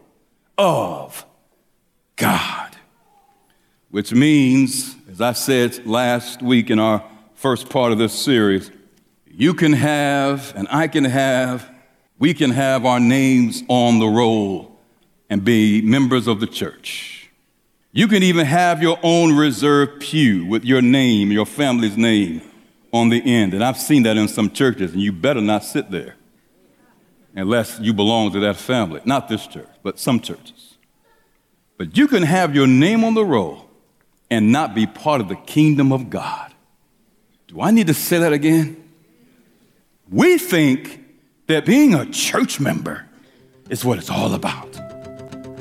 of 0.59 1.25
God. 2.17 2.77
Which 3.91 4.13
means, 4.13 4.97
as 5.11 5.21
I 5.21 5.33
said 5.33 5.87
last 5.87 6.43
week 6.43 6.71
in 6.71 6.79
our 6.79 7.05
first 7.35 7.69
part 7.69 7.93
of 7.93 7.99
this 7.99 8.13
series, 8.13 8.71
you 9.27 9.55
can 9.55 9.73
have, 9.73 10.53
and 10.57 10.67
I 10.71 10.89
can 10.89 11.05
have, 11.05 11.69
we 12.19 12.35
can 12.35 12.51
have 12.51 12.87
our 12.87 13.01
names 13.01 13.63
on 13.69 13.99
the 13.99 14.07
roll 14.07 14.79
and 15.29 15.45
be 15.45 15.83
members 15.83 16.27
of 16.27 16.41
the 16.41 16.47
church. 16.47 17.31
You 17.93 18.09
can 18.09 18.23
even 18.23 18.47
have 18.47 18.83
your 18.83 18.99
own 19.03 19.37
reserved 19.37 20.01
pew 20.01 20.47
with 20.47 20.65
your 20.65 20.81
name, 20.81 21.31
your 21.31 21.47
family's 21.47 21.97
name 21.97 22.43
on 22.93 23.09
the 23.09 23.23
end. 23.23 23.55
And 23.55 23.65
I've 23.65 23.79
seen 23.79 24.03
that 24.05 24.17
in 24.17 24.29
some 24.29 24.51
churches, 24.51 24.93
and 24.93 25.01
you 25.01 25.13
better 25.13 25.41
not 25.41 25.65
sit 25.65 25.91
there 25.91 26.17
unless 27.35 27.79
you 27.81 27.93
belong 27.93 28.33
to 28.33 28.41
that 28.41 28.57
family. 28.57 29.01
Not 29.05 29.29
this 29.29 29.47
church, 29.47 29.69
but 29.83 29.99
some 29.99 30.21
churches. 30.21 30.75
But 31.79 31.97
you 31.97 32.07
can 32.09 32.23
have 32.23 32.55
your 32.55 32.67
name 32.67 33.05
on 33.05 33.15
the 33.15 33.25
roll 33.25 33.69
and 34.31 34.53
not 34.53 34.75
be 34.75 34.87
part 34.87 35.21
of 35.21 35.29
the 35.29 35.37
kingdom 35.37 35.93
of 35.93 36.11
God. 36.11 36.53
Do 37.49 37.61
I 37.61 37.71
need 37.71 37.89
to 37.89 37.95
say 37.95 38.19
that 38.19 38.33
again? 38.33 38.83
We 40.11 40.39
think 40.39 41.05
that 41.49 41.67
being 41.67 41.95
a 41.95 42.07
church 42.07 42.61
member 42.61 43.07
is 43.69 43.85
what 43.85 43.99
it's 43.99 44.11
all 44.11 44.35
about. 44.35 44.69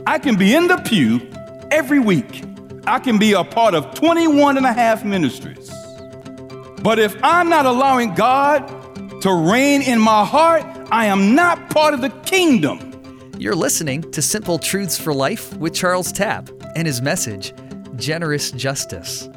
I 0.05 0.19
can 0.19 0.37
be 0.37 0.55
in 0.55 0.67
the 0.67 0.77
pew 0.77 1.21
every 1.69 1.99
week. 1.99 2.43
I 2.85 2.99
can 2.99 3.17
be 3.17 3.33
a 3.33 3.43
part 3.43 3.75
of 3.75 3.93
21 3.93 4.57
and 4.57 4.65
a 4.65 4.73
half 4.73 5.03
ministries. 5.03 5.69
But 6.81 6.97
if 6.97 7.15
I'm 7.23 7.49
not 7.49 7.65
allowing 7.65 8.15
God 8.15 9.21
to 9.21 9.33
reign 9.33 9.81
in 9.81 9.99
my 9.99 10.25
heart, 10.25 10.63
I 10.91 11.05
am 11.05 11.35
not 11.35 11.69
part 11.69 11.93
of 11.93 12.01
the 12.01 12.09
kingdom. 12.09 12.90
You're 13.41 13.55
listening 13.55 14.09
to 14.11 14.21
Simple 14.21 14.59
Truths 14.59 14.99
for 14.99 15.15
Life 15.15 15.57
with 15.57 15.73
Charles 15.73 16.11
Tapp 16.11 16.51
and 16.75 16.85
his 16.85 17.01
message, 17.01 17.55
Generous 17.95 18.51
Justice. 18.51 19.31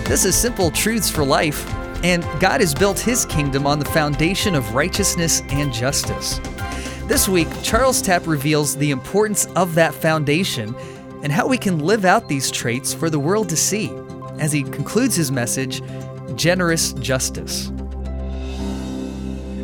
This 0.05 0.25
is 0.25 0.35
Simple 0.35 0.69
Truths 0.69 1.09
for 1.09 1.23
Life, 1.23 1.65
and 2.03 2.23
God 2.39 2.61
has 2.61 2.75
built 2.75 2.99
his 2.99 3.25
kingdom 3.25 3.65
on 3.65 3.79
the 3.79 3.85
foundation 3.85 4.53
of 4.53 4.75
righteousness 4.75 5.41
and 5.49 5.73
justice. 5.73 6.39
This 7.07 7.27
week, 7.27 7.49
Charles 7.63 8.01
Tapp 8.01 8.25
reveals 8.27 8.77
the 8.77 8.91
importance 8.91 9.45
of 9.57 9.75
that 9.75 9.93
foundation 9.93 10.73
and 11.21 11.33
how 11.33 11.47
we 11.47 11.57
can 11.57 11.79
live 11.79 12.05
out 12.05 12.29
these 12.29 12.49
traits 12.49 12.93
for 12.93 13.09
the 13.09 13.19
world 13.19 13.49
to 13.49 13.57
see 13.57 13.91
as 14.39 14.53
he 14.53 14.63
concludes 14.63 15.13
his 15.13 15.29
message 15.29 15.81
Generous 16.35 16.93
Justice. 16.93 17.67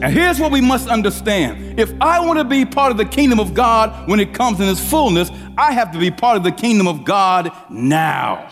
And 0.01 0.13
here's 0.13 0.37
what 0.37 0.51
we 0.51 0.59
must 0.59 0.89
understand. 0.89 1.79
If 1.79 1.93
I 2.01 2.19
want 2.19 2.39
to 2.39 2.45
be 2.45 2.65
part 2.65 2.91
of 2.91 2.97
the 2.97 3.05
kingdom 3.05 3.39
of 3.39 3.53
God 3.53 4.09
when 4.09 4.19
it 4.19 4.33
comes 4.33 4.59
in 4.59 4.67
its 4.67 4.83
fullness, 4.89 5.31
I 5.57 5.71
have 5.71 5.93
to 5.93 5.97
be 5.97 6.11
part 6.11 6.35
of 6.35 6.43
the 6.43 6.51
kingdom 6.51 6.87
of 6.87 7.05
God 7.05 7.53
now 7.69 8.51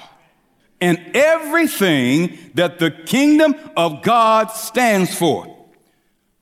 and 0.80 1.12
everything 1.14 2.38
that 2.54 2.80
the 2.80 2.92
kingdom 2.92 3.54
of 3.76 4.02
God 4.02 4.52
stands 4.52 5.14
for. 5.14 5.46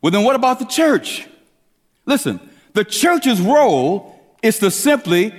Well, 0.01 0.11
then 0.11 0.23
what 0.23 0.35
about 0.35 0.59
the 0.59 0.65
church? 0.65 1.27
Listen, 2.05 2.39
the 2.73 2.83
church's 2.83 3.41
role 3.41 4.19
is 4.41 4.59
to 4.59 4.69
simply 4.69 5.33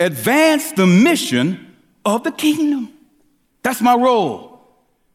advance 0.00 0.72
the 0.72 0.86
mission 0.86 1.74
of 2.04 2.24
the 2.24 2.32
kingdom. 2.32 2.92
That's 3.62 3.80
my 3.80 3.94
role 3.94 4.60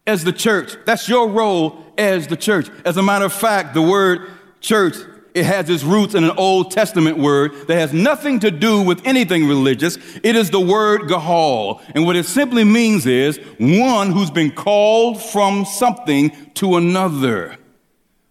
as 0.06 0.24
the 0.24 0.32
church. 0.32 0.76
That's 0.86 1.10
your 1.10 1.28
role 1.28 1.84
as 1.98 2.28
the 2.28 2.38
church. 2.38 2.70
As 2.86 2.98
a 2.98 3.04
matter 3.04 3.26
of 3.26 3.34
fact, 3.34 3.74
the 3.74 3.82
word 3.82 4.30
church 4.62 4.96
it 5.38 5.46
has 5.46 5.70
its 5.70 5.84
roots 5.84 6.16
in 6.16 6.24
an 6.24 6.32
Old 6.32 6.72
Testament 6.72 7.20
word 7.20 7.68
that 7.68 7.76
has 7.76 7.94
nothing 7.94 8.40
to 8.40 8.50
do 8.50 8.82
with 8.82 9.06
anything 9.06 9.48
religious. 9.48 9.96
It 10.24 10.36
is 10.36 10.50
the 10.50 10.60
word 10.60 11.02
Gahal. 11.02 11.80
And 11.94 12.08
what 12.08 12.16
it 12.16 12.26
simply 12.26 12.64
means 12.64 13.06
is 13.06 13.38
one 13.60 14.12
who's 14.12 14.32
been 14.32 14.50
called 14.50 15.22
from 15.22 15.64
something 15.64 16.32
to 16.56 16.78
another. 16.78 17.56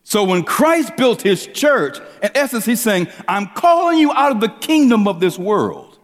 So 0.09 0.23
when 0.23 0.45
Christ 0.45 0.97
built 0.97 1.21
his 1.21 1.49
church, 1.49 1.99
in 2.23 2.31
essence, 2.37 2.65
he's 2.65 2.81
saying, 2.81 3.09
I'm 3.27 3.49
calling 3.49 3.99
you 3.99 4.13
out 4.13 4.31
of 4.31 4.41
the 4.41 4.51
kingdom 4.51 5.09
of 5.09 5.19
this 5.19 5.37
world, 5.37 5.99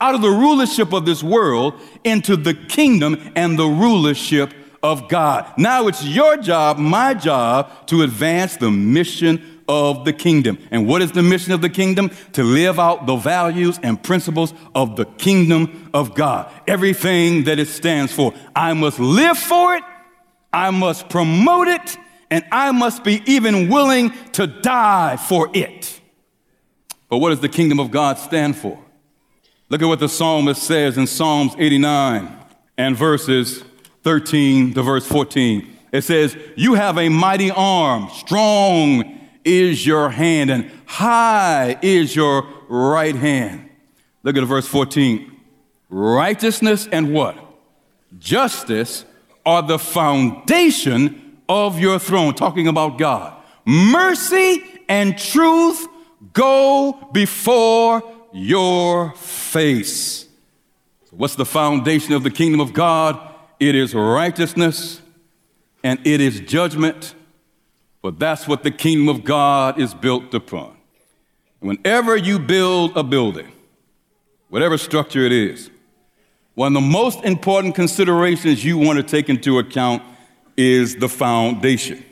out 0.00 0.14
of 0.14 0.22
the 0.22 0.30
rulership 0.30 0.92
of 0.92 1.04
this 1.04 1.20
world, 1.20 1.74
into 2.04 2.36
the 2.36 2.54
kingdom 2.54 3.32
and 3.34 3.58
the 3.58 3.66
rulership 3.66 4.54
of 4.84 5.08
God. 5.08 5.52
Now 5.58 5.88
it's 5.88 6.04
your 6.04 6.36
job, 6.36 6.78
my 6.78 7.12
job, 7.12 7.88
to 7.88 8.02
advance 8.02 8.56
the 8.56 8.70
mission 8.70 9.62
of 9.68 10.04
the 10.04 10.12
kingdom. 10.12 10.56
And 10.70 10.86
what 10.86 11.02
is 11.02 11.10
the 11.10 11.24
mission 11.24 11.52
of 11.52 11.60
the 11.60 11.68
kingdom? 11.68 12.12
To 12.34 12.44
live 12.44 12.78
out 12.78 13.06
the 13.06 13.16
values 13.16 13.80
and 13.82 14.00
principles 14.00 14.54
of 14.76 14.94
the 14.94 15.06
kingdom 15.06 15.90
of 15.92 16.14
God. 16.14 16.52
Everything 16.68 17.42
that 17.44 17.58
it 17.58 17.66
stands 17.66 18.12
for. 18.12 18.32
I 18.54 18.74
must 18.74 19.00
live 19.00 19.36
for 19.36 19.74
it, 19.74 19.82
I 20.52 20.70
must 20.70 21.08
promote 21.08 21.66
it, 21.66 21.96
and 22.30 22.44
I 22.52 22.70
must 22.72 23.02
be 23.02 23.22
even 23.26 23.68
willing 23.68 24.12
to 24.32 24.46
die 24.46 25.16
for 25.16 25.50
it. 25.52 26.00
But 27.08 27.18
what 27.18 27.30
does 27.30 27.40
the 27.40 27.48
kingdom 27.48 27.80
of 27.80 27.90
God 27.90 28.18
stand 28.18 28.56
for? 28.56 28.78
Look 29.68 29.82
at 29.82 29.88
what 29.88 30.00
the 30.00 30.08
psalmist 30.08 30.62
says 30.62 30.96
in 30.96 31.06
Psalms 31.06 31.54
89 31.58 32.36
and 32.78 32.96
verses 32.96 33.64
13 34.04 34.74
to 34.74 34.82
verse 34.82 35.06
14. 35.06 35.76
It 35.92 36.02
says, 36.02 36.36
You 36.56 36.74
have 36.74 36.98
a 36.98 37.08
mighty 37.08 37.50
arm, 37.50 38.08
strong 38.10 39.18
is 39.44 39.84
your 39.84 40.10
hand, 40.10 40.50
and 40.50 40.70
high 40.86 41.78
is 41.82 42.14
your 42.14 42.46
right 42.68 43.14
hand. 43.14 43.68
Look 44.22 44.36
at 44.36 44.44
verse 44.44 44.66
14. 44.66 45.30
Righteousness 45.88 46.88
and 46.90 47.12
what? 47.12 47.36
Justice 48.18 49.04
are 49.44 49.62
the 49.62 49.78
foundation 49.78 51.29
of 51.50 51.78
your 51.78 51.98
throne, 51.98 52.32
talking 52.32 52.68
about 52.68 52.96
God. 52.96 53.34
Mercy 53.66 54.62
and 54.88 55.18
truth 55.18 55.86
go 56.32 57.08
before 57.12 58.02
your 58.32 59.12
face. 59.16 60.28
So 61.04 61.16
what's 61.16 61.34
the 61.34 61.44
foundation 61.44 62.14
of 62.14 62.22
the 62.22 62.30
kingdom 62.30 62.60
of 62.60 62.72
God? 62.72 63.20
It 63.58 63.74
is 63.74 63.94
righteousness 63.94 65.02
and 65.82 65.98
it 66.06 66.20
is 66.20 66.40
judgment 66.40 67.14
but 68.02 68.18
that's 68.18 68.48
what 68.48 68.62
the 68.62 68.70
kingdom 68.70 69.08
of 69.08 69.24
God 69.24 69.78
is 69.78 69.92
built 69.92 70.32
upon. 70.32 70.76
Whenever 71.60 72.16
you 72.16 72.38
build 72.38 72.96
a 72.96 73.02
building, 73.02 73.52
whatever 74.48 74.78
structure 74.78 75.20
it 75.20 75.32
is, 75.32 75.70
one 76.54 76.74
of 76.74 76.82
the 76.82 76.88
most 76.88 77.22
important 77.24 77.74
considerations 77.74 78.64
you 78.64 78.78
want 78.78 78.96
to 78.96 79.02
take 79.02 79.28
into 79.28 79.58
account 79.58 80.02
is 80.60 80.96
the 80.96 81.08
foundation. 81.08 82.04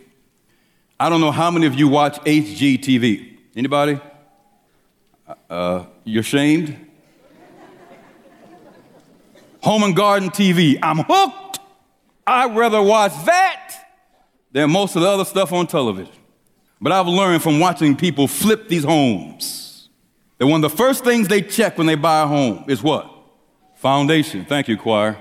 I 0.98 1.11
don't 1.11 1.20
know 1.20 1.30
how 1.30 1.50
many 1.50 1.66
of 1.66 1.74
you 1.74 1.87
watch 1.87 2.16
HGTV. 2.20 3.37
Anybody? 3.54 4.00
Uh, 5.50 5.84
you're 6.04 6.22
ashamed? 6.22 6.87
Home 9.62 9.82
and 9.82 9.94
Garden 9.94 10.30
TV. 10.30 10.78
I'm 10.82 10.98
hooked. 10.98 11.61
I'd 12.26 12.56
rather 12.56 12.82
watch 12.82 13.12
that 13.26 13.74
than 14.52 14.70
most 14.70 14.96
of 14.96 15.02
the 15.02 15.08
other 15.08 15.24
stuff 15.24 15.52
on 15.52 15.66
television. 15.66 16.12
But 16.80 16.92
I've 16.92 17.06
learned 17.06 17.42
from 17.42 17.61
watching 17.61 17.96
people 17.96 18.26
flip 18.26 18.68
these 18.68 18.84
homes 18.84 19.88
that 20.38 20.46
one 20.46 20.64
of 20.64 20.70
the 20.70 20.76
first 20.76 21.04
things 21.04 21.28
they 21.28 21.42
check 21.42 21.76
when 21.76 21.87
they 21.87 21.96
buy 21.96 22.22
a 22.22 22.26
home 22.26 22.64
is 22.68 22.82
what? 22.82 23.12
Foundation. 23.76 24.44
Thank 24.44 24.68
you, 24.68 24.76
choir. 24.76 25.18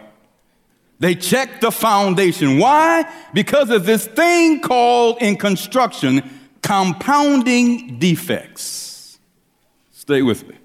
They 1.00 1.16
check 1.16 1.62
the 1.62 1.72
foundation. 1.72 2.58
Why? 2.58 3.06
Because 3.34 3.70
of 3.70 3.86
this 3.86 4.08
thing 4.08 4.62
called 4.62 5.22
in 5.22 5.38
construction 5.38 6.28
compounding 6.62 8.00
defects. 8.00 9.20
Stay 9.92 10.22
with 10.22 10.48
me. 10.48 10.56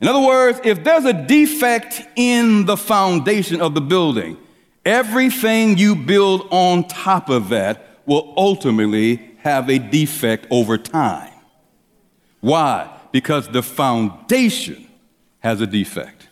In 0.00 0.08
other 0.08 0.26
words, 0.26 0.60
if 0.64 0.84
there's 0.84 1.04
a 1.04 1.12
defect 1.12 2.02
in 2.16 2.66
the 2.66 2.76
foundation 2.76 3.62
of 3.62 3.74
the 3.74 3.80
building, 3.80 4.36
everything 4.84 5.78
you 5.78 5.94
build 5.94 6.48
on 6.50 6.86
top 6.86 7.30
of 7.30 7.48
that 7.48 8.00
will 8.04 8.34
ultimately 8.36 9.36
have 9.38 9.70
a 9.70 9.78
defect 9.78 10.46
over 10.50 10.76
time. 10.76 11.32
Why? 12.40 12.94
Because 13.12 13.48
the 13.48 13.62
foundation 13.62 14.86
has 15.38 15.60
a 15.60 15.66
defect. 15.66 16.28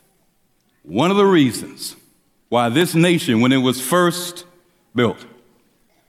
One 0.83 1.11
of 1.11 1.17
the 1.17 1.25
reasons 1.25 1.97
why 2.55 2.69
this 2.69 2.95
nation, 2.95 3.41
when 3.41 3.51
it 3.51 3.57
was 3.57 3.81
first 3.81 4.45
built, 4.95 5.27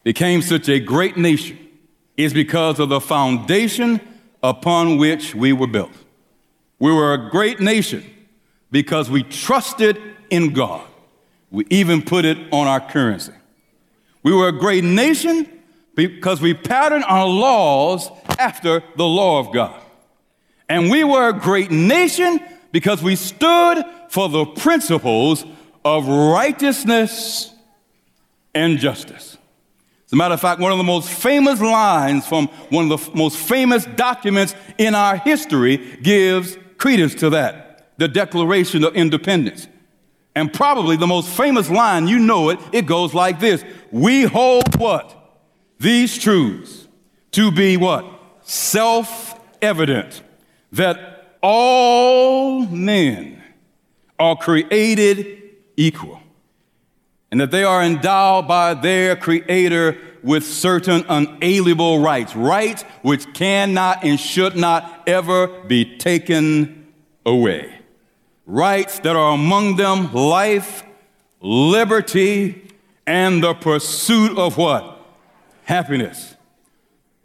became 0.03 0.43
such 0.43 0.69
a 0.69 0.79
great 0.79 1.17
nation 1.17 1.57
is 2.17 2.35
because 2.35 2.79
of 2.79 2.87
the 2.87 3.01
foundation 3.01 3.99
upon 4.43 4.97
which 4.97 5.33
we 5.33 5.51
were 5.53 5.65
built. 5.65 5.89
We 6.77 6.93
were 6.93 7.15
a 7.15 7.31
great 7.31 7.59
nation 7.59 8.05
because 8.69 9.09
we 9.09 9.23
trusted 9.23 9.99
in 10.29 10.53
God. 10.53 10.85
We 11.49 11.65
even 11.71 12.03
put 12.03 12.25
it 12.25 12.37
on 12.53 12.67
our 12.67 12.79
currency. 12.79 13.33
We 14.21 14.31
were 14.31 14.49
a 14.49 14.59
great 14.59 14.83
nation 14.83 15.49
because 15.95 16.41
we 16.41 16.53
patterned 16.53 17.05
our 17.05 17.25
laws 17.25 18.11
after 18.37 18.83
the 18.97 19.07
law 19.07 19.39
of 19.39 19.51
God. 19.51 19.81
And 20.69 20.91
we 20.91 21.03
were 21.03 21.29
a 21.29 21.33
great 21.33 21.71
nation 21.71 22.39
because 22.71 23.01
we 23.01 23.15
stood 23.15 23.83
for 24.09 24.29
the 24.29 24.45
principles 24.45 25.43
of 25.85 26.07
righteousness 26.07 27.53
and 28.55 28.79
justice. 28.79 29.37
As 30.07 30.13
a 30.13 30.15
matter 30.15 30.33
of 30.33 30.41
fact, 30.41 30.59
one 30.59 30.71
of 30.71 30.79
the 30.79 30.83
most 30.83 31.09
famous 31.09 31.61
lines 31.61 32.27
from 32.27 32.47
one 32.69 32.91
of 32.91 33.05
the 33.05 33.15
most 33.15 33.37
famous 33.37 33.85
documents 33.85 34.55
in 34.79 34.95
our 34.95 35.17
history 35.17 35.77
gives 36.01 36.57
credence 36.77 37.13
to 37.15 37.29
that 37.29 37.93
the 37.97 38.07
Declaration 38.07 38.83
of 38.83 38.93
Independence. 38.95 39.67
And 40.35 40.51
probably 40.51 40.97
the 40.97 41.07
most 41.07 41.29
famous 41.29 41.69
line, 41.69 42.09
you 42.09 42.19
know 42.19 42.49
it, 42.49 42.59
it 42.73 42.85
goes 42.85 43.13
like 43.13 43.39
this 43.39 43.63
We 43.91 44.23
hold 44.23 44.75
what? 44.77 45.13
These 45.79 46.17
truths 46.17 46.87
to 47.31 47.51
be 47.51 47.77
what? 47.77 48.05
Self 48.41 49.39
evident 49.61 50.21
that 50.73 51.37
all 51.41 52.65
men 52.65 53.41
are 54.19 54.35
created 54.35 55.44
equal 55.77 56.21
and 57.35 57.41
that 57.41 57.51
they 57.51 57.65
are 57.65 57.83
endowed 57.83 58.47
by 58.47 58.73
their 58.73 59.13
Creator 59.13 59.97
with 60.23 60.45
certain 60.45 61.03
unalienable 61.09 61.99
rights, 61.99 62.33
rights 62.33 62.83
which 63.01 63.33
cannot 63.33 64.05
and 64.05 64.17
should 64.17 64.55
not 64.55 65.03
ever 65.05 65.47
be 65.63 65.97
taken 65.97 66.87
away. 67.25 67.77
Rights 68.45 68.99
that 68.99 69.17
are 69.17 69.33
among 69.33 69.75
them 69.75 70.13
life, 70.13 70.83
liberty, 71.41 72.69
and 73.05 73.43
the 73.43 73.53
pursuit 73.53 74.37
of 74.37 74.57
what? 74.57 74.97
Happiness. 75.63 76.35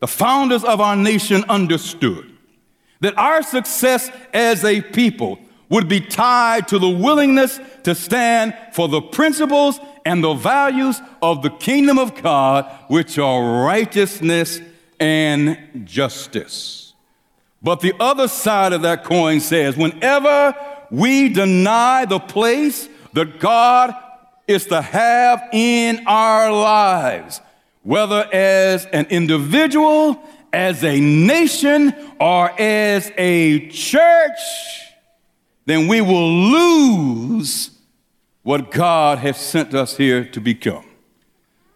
The 0.00 0.08
founders 0.08 0.64
of 0.64 0.80
our 0.80 0.96
nation 0.96 1.44
understood 1.48 2.36
that 3.00 3.16
our 3.16 3.42
success 3.44 4.10
as 4.32 4.64
a 4.64 4.80
people 4.80 5.38
would 5.70 5.88
be 5.88 6.00
tied 6.00 6.68
to 6.68 6.78
the 6.78 6.88
willingness 6.88 7.58
to 7.84 7.94
stand 7.94 8.54
for 8.72 8.88
the 8.88 9.00
principles 9.00 9.80
and 10.04 10.22
the 10.22 10.34
values 10.34 11.00
of 11.22 11.42
the 11.42 11.50
kingdom 11.50 11.98
of 11.98 12.20
God, 12.20 12.70
which 12.88 13.18
are 13.18 13.64
righteousness 13.64 14.60
and 14.98 15.56
justice. 15.84 16.92
But 17.62 17.80
the 17.80 17.94
other 18.00 18.26
side 18.26 18.72
of 18.72 18.82
that 18.82 19.04
coin 19.04 19.40
says, 19.40 19.76
whenever 19.76 20.54
we 20.90 21.28
deny 21.28 22.04
the 22.04 22.18
place 22.18 22.88
that 23.12 23.38
God 23.38 23.94
is 24.48 24.66
to 24.66 24.82
have 24.82 25.48
in 25.52 26.04
our 26.06 26.50
lives, 26.52 27.40
whether 27.82 28.28
as 28.32 28.86
an 28.86 29.06
individual, 29.06 30.20
as 30.52 30.82
a 30.82 30.98
nation, 30.98 31.94
or 32.18 32.50
as 32.60 33.12
a 33.16 33.68
church, 33.68 34.89
then 35.70 35.86
we 35.86 36.00
will 36.00 36.28
lose 36.28 37.70
what 38.42 38.70
God 38.70 39.18
has 39.18 39.36
sent 39.36 39.74
us 39.74 39.96
here 39.96 40.24
to 40.24 40.40
become. 40.40 40.84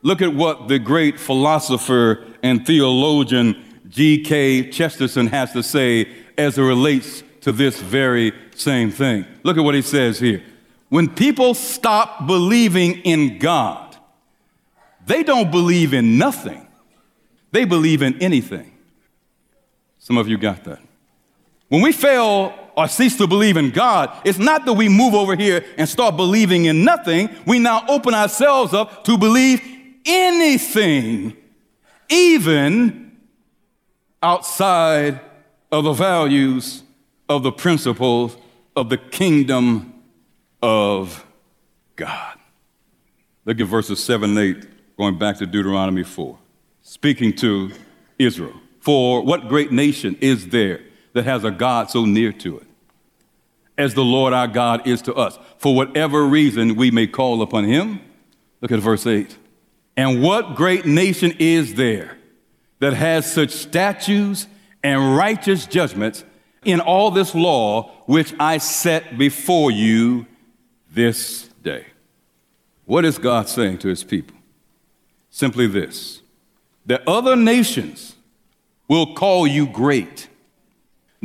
Look 0.02 0.20
at 0.20 0.34
what 0.34 0.68
the 0.68 0.78
great 0.78 1.18
philosopher 1.20 2.24
and 2.42 2.66
theologian 2.66 3.62
G.K. 3.88 4.70
Chesterton 4.70 5.28
has 5.28 5.52
to 5.52 5.62
say 5.62 6.08
as 6.36 6.58
it 6.58 6.62
relates 6.62 7.22
to 7.42 7.52
this 7.52 7.80
very 7.80 8.32
same 8.54 8.90
thing. 8.90 9.24
Look 9.44 9.56
at 9.56 9.64
what 9.64 9.74
he 9.74 9.82
says 9.82 10.18
here. 10.18 10.42
When 10.88 11.08
people 11.08 11.54
stop 11.54 12.26
believing 12.26 13.00
in 13.02 13.38
God, 13.38 13.96
they 15.06 15.22
don't 15.22 15.50
believe 15.50 15.94
in 15.94 16.18
nothing, 16.18 16.66
they 17.52 17.64
believe 17.64 18.02
in 18.02 18.20
anything. 18.20 18.72
Some 19.98 20.18
of 20.18 20.28
you 20.28 20.36
got 20.36 20.64
that. 20.64 20.80
When 21.68 21.82
we 21.82 21.92
fail 21.92 22.52
or 22.76 22.88
cease 22.88 23.16
to 23.18 23.26
believe 23.26 23.56
in 23.56 23.70
God, 23.70 24.16
it's 24.24 24.38
not 24.38 24.64
that 24.64 24.72
we 24.74 24.88
move 24.88 25.14
over 25.14 25.36
here 25.36 25.64
and 25.78 25.88
start 25.88 26.16
believing 26.16 26.66
in 26.66 26.84
nothing. 26.84 27.30
We 27.46 27.58
now 27.58 27.84
open 27.88 28.14
ourselves 28.14 28.74
up 28.74 29.04
to 29.04 29.16
believe 29.16 29.60
anything, 30.04 31.36
even 32.08 33.16
outside 34.22 35.20
of 35.70 35.84
the 35.84 35.92
values 35.92 36.82
of 37.28 37.42
the 37.42 37.52
principles 37.52 38.36
of 38.76 38.88
the 38.90 38.98
kingdom 38.98 39.94
of 40.62 41.24
God. 41.96 42.38
Look 43.44 43.60
at 43.60 43.66
verses 43.66 44.02
7 44.02 44.30
and 44.30 44.38
8, 44.38 44.96
going 44.96 45.18
back 45.18 45.38
to 45.38 45.46
Deuteronomy 45.46 46.02
4, 46.02 46.38
speaking 46.82 47.34
to 47.36 47.70
Israel. 48.18 48.54
For 48.80 49.22
what 49.22 49.48
great 49.48 49.72
nation 49.72 50.16
is 50.20 50.48
there 50.48 50.80
that 51.14 51.24
has 51.24 51.44
a 51.44 51.50
God 51.50 51.90
so 51.90 52.04
near 52.04 52.32
to 52.32 52.58
it, 52.58 52.66
as 53.78 53.94
the 53.94 54.04
Lord 54.04 54.34
our 54.34 54.46
God 54.46 54.86
is 54.86 55.00
to 55.02 55.14
us. 55.14 55.38
For 55.58 55.74
whatever 55.74 56.26
reason 56.26 56.76
we 56.76 56.90
may 56.90 57.06
call 57.06 57.40
upon 57.40 57.64
him. 57.64 58.00
Look 58.60 58.72
at 58.72 58.80
verse 58.80 59.06
8. 59.06 59.38
And 59.96 60.22
what 60.22 60.56
great 60.56 60.84
nation 60.84 61.32
is 61.38 61.74
there 61.74 62.18
that 62.80 62.92
has 62.92 63.32
such 63.32 63.50
statutes 63.50 64.46
and 64.82 65.16
righteous 65.16 65.66
judgments 65.66 66.24
in 66.64 66.80
all 66.80 67.10
this 67.10 67.34
law 67.34 67.90
which 68.06 68.34
I 68.38 68.58
set 68.58 69.16
before 69.16 69.70
you 69.70 70.26
this 70.92 71.48
day? 71.62 71.86
What 72.84 73.04
is 73.04 73.18
God 73.18 73.48
saying 73.48 73.78
to 73.78 73.88
his 73.88 74.04
people? 74.04 74.36
Simply 75.30 75.66
this 75.66 76.20
that 76.86 77.02
other 77.08 77.34
nations 77.34 78.14
will 78.88 79.14
call 79.14 79.46
you 79.46 79.66
great 79.66 80.28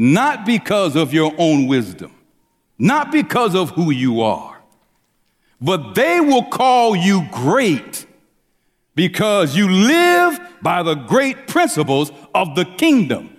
not 0.02 0.46
because 0.46 0.96
of 0.96 1.14
your 1.14 1.34
own 1.38 1.68
wisdom, 1.68 2.10
not 2.78 3.12
because 3.12 3.54
of 3.54 3.72
who 3.72 3.92
you 3.92 4.22
are, 4.22 4.58
but 5.60 5.94
they 5.94 6.22
will 6.22 6.46
call 6.46 6.96
you 6.96 7.28
great 7.34 8.06
because 8.96 9.58
you 9.58 9.70
live 9.70 10.40
by 10.62 10.84
the 10.84 10.96
great 10.96 11.50
principles 11.50 12.14
of 12.34 12.56
the 12.56 12.64
kingdom, 12.64 13.38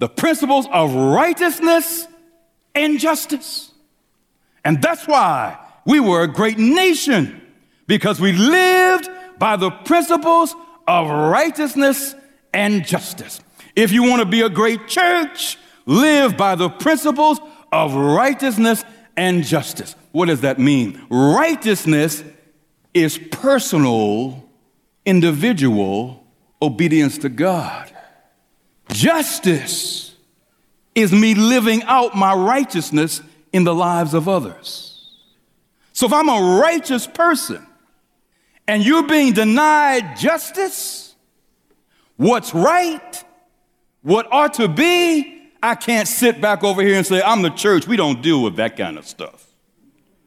the 0.00 0.08
principles 0.08 0.66
of 0.72 0.92
righteousness 0.92 2.08
and 2.74 2.98
justice. 2.98 3.70
And 4.64 4.82
that's 4.82 5.06
why 5.06 5.56
we 5.84 6.00
were 6.00 6.24
a 6.24 6.28
great 6.28 6.58
nation 6.58 7.40
because 7.86 8.20
we 8.20 8.32
lived 8.32 9.08
by 9.38 9.54
the 9.54 9.70
principles 9.70 10.52
of 10.88 11.08
righteousness 11.08 12.16
and 12.52 12.84
justice. 12.84 13.40
If 13.76 13.92
you 13.92 14.02
want 14.02 14.18
to 14.18 14.26
be 14.26 14.40
a 14.40 14.48
great 14.48 14.88
church, 14.88 15.58
live 15.86 16.36
by 16.36 16.54
the 16.54 16.68
principles 16.68 17.40
of 17.70 17.94
righteousness 17.94 18.84
and 19.16 19.44
justice. 19.44 19.94
What 20.12 20.26
does 20.26 20.42
that 20.42 20.58
mean? 20.58 21.04
Righteousness 21.10 22.22
is 22.94 23.18
personal, 23.18 24.48
individual 25.04 26.24
obedience 26.60 27.18
to 27.18 27.28
God. 27.28 27.90
Justice 28.90 30.14
is 30.94 31.12
me 31.12 31.34
living 31.34 31.82
out 31.84 32.14
my 32.14 32.34
righteousness 32.34 33.22
in 33.52 33.64
the 33.64 33.74
lives 33.74 34.14
of 34.14 34.28
others. 34.28 34.88
So 35.92 36.06
if 36.06 36.12
I'm 36.12 36.28
a 36.28 36.60
righteous 36.60 37.06
person 37.06 37.66
and 38.68 38.84
you're 38.84 39.06
being 39.06 39.32
denied 39.32 40.16
justice, 40.18 41.14
what's 42.16 42.54
right, 42.54 43.24
what 44.02 44.26
ought 44.30 44.54
to 44.54 44.68
be, 44.68 45.31
I 45.62 45.76
can't 45.76 46.08
sit 46.08 46.40
back 46.40 46.64
over 46.64 46.82
here 46.82 46.96
and 46.96 47.06
say, 47.06 47.22
I'm 47.22 47.42
the 47.42 47.50
church. 47.50 47.86
We 47.86 47.96
don't 47.96 48.20
deal 48.20 48.42
with 48.42 48.56
that 48.56 48.76
kind 48.76 48.98
of 48.98 49.06
stuff. 49.06 49.46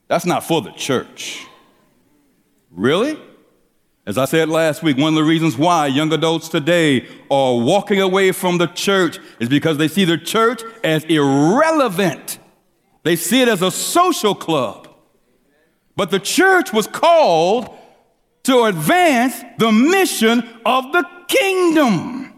That's 0.08 0.26
not 0.26 0.44
for 0.44 0.62
the 0.62 0.72
church. 0.72 1.46
Really? 2.72 3.20
As 4.06 4.18
I 4.18 4.26
said 4.26 4.50
last 4.50 4.84
week, 4.84 4.98
one 4.98 5.10
of 5.10 5.16
the 5.16 5.24
reasons 5.24 5.58
why 5.58 5.88
young 5.88 6.14
adults 6.14 6.48
today 6.48 7.08
are 7.32 7.58
walking 7.58 8.00
away 8.00 8.32
from 8.32 8.60
the 8.60 8.68
church 8.68 9.18
is 9.40 9.50
because 9.50 9.78
they 9.78 9.88
see 9.88 10.06
the 10.06 10.18
church 10.18 10.62
as 10.84 11.04
irrelevant. 11.06 12.38
They 13.04 13.16
see 13.16 13.42
it 13.42 13.48
as 13.48 13.62
a 13.62 13.72
social 13.72 14.36
club. 14.36 14.88
But 15.96 16.12
the 16.12 16.20
church 16.20 16.72
was 16.72 16.88
called 16.88 17.76
to 18.44 18.66
advance 18.66 19.44
the 19.58 19.72
mission 19.72 20.48
of 20.66 20.92
the 20.92 21.04
kingdom. 21.28 22.34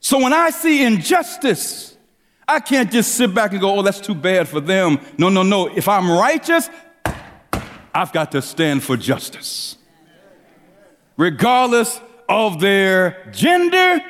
So 0.00 0.22
when 0.22 0.32
I 0.32 0.50
see 0.50 0.84
injustice, 0.84 1.95
I 2.48 2.60
can't 2.60 2.92
just 2.92 3.14
sit 3.14 3.34
back 3.34 3.52
and 3.52 3.60
go, 3.60 3.78
oh, 3.78 3.82
that's 3.82 4.00
too 4.00 4.14
bad 4.14 4.48
for 4.48 4.60
them. 4.60 5.00
No, 5.18 5.28
no, 5.28 5.42
no. 5.42 5.66
If 5.66 5.88
I'm 5.88 6.10
righteous, 6.10 6.70
I've 7.94 8.12
got 8.12 8.32
to 8.32 8.42
stand 8.42 8.84
for 8.84 8.96
justice. 8.96 9.76
Regardless 11.16 12.00
of 12.28 12.60
their 12.60 13.30
gender, 13.32 14.00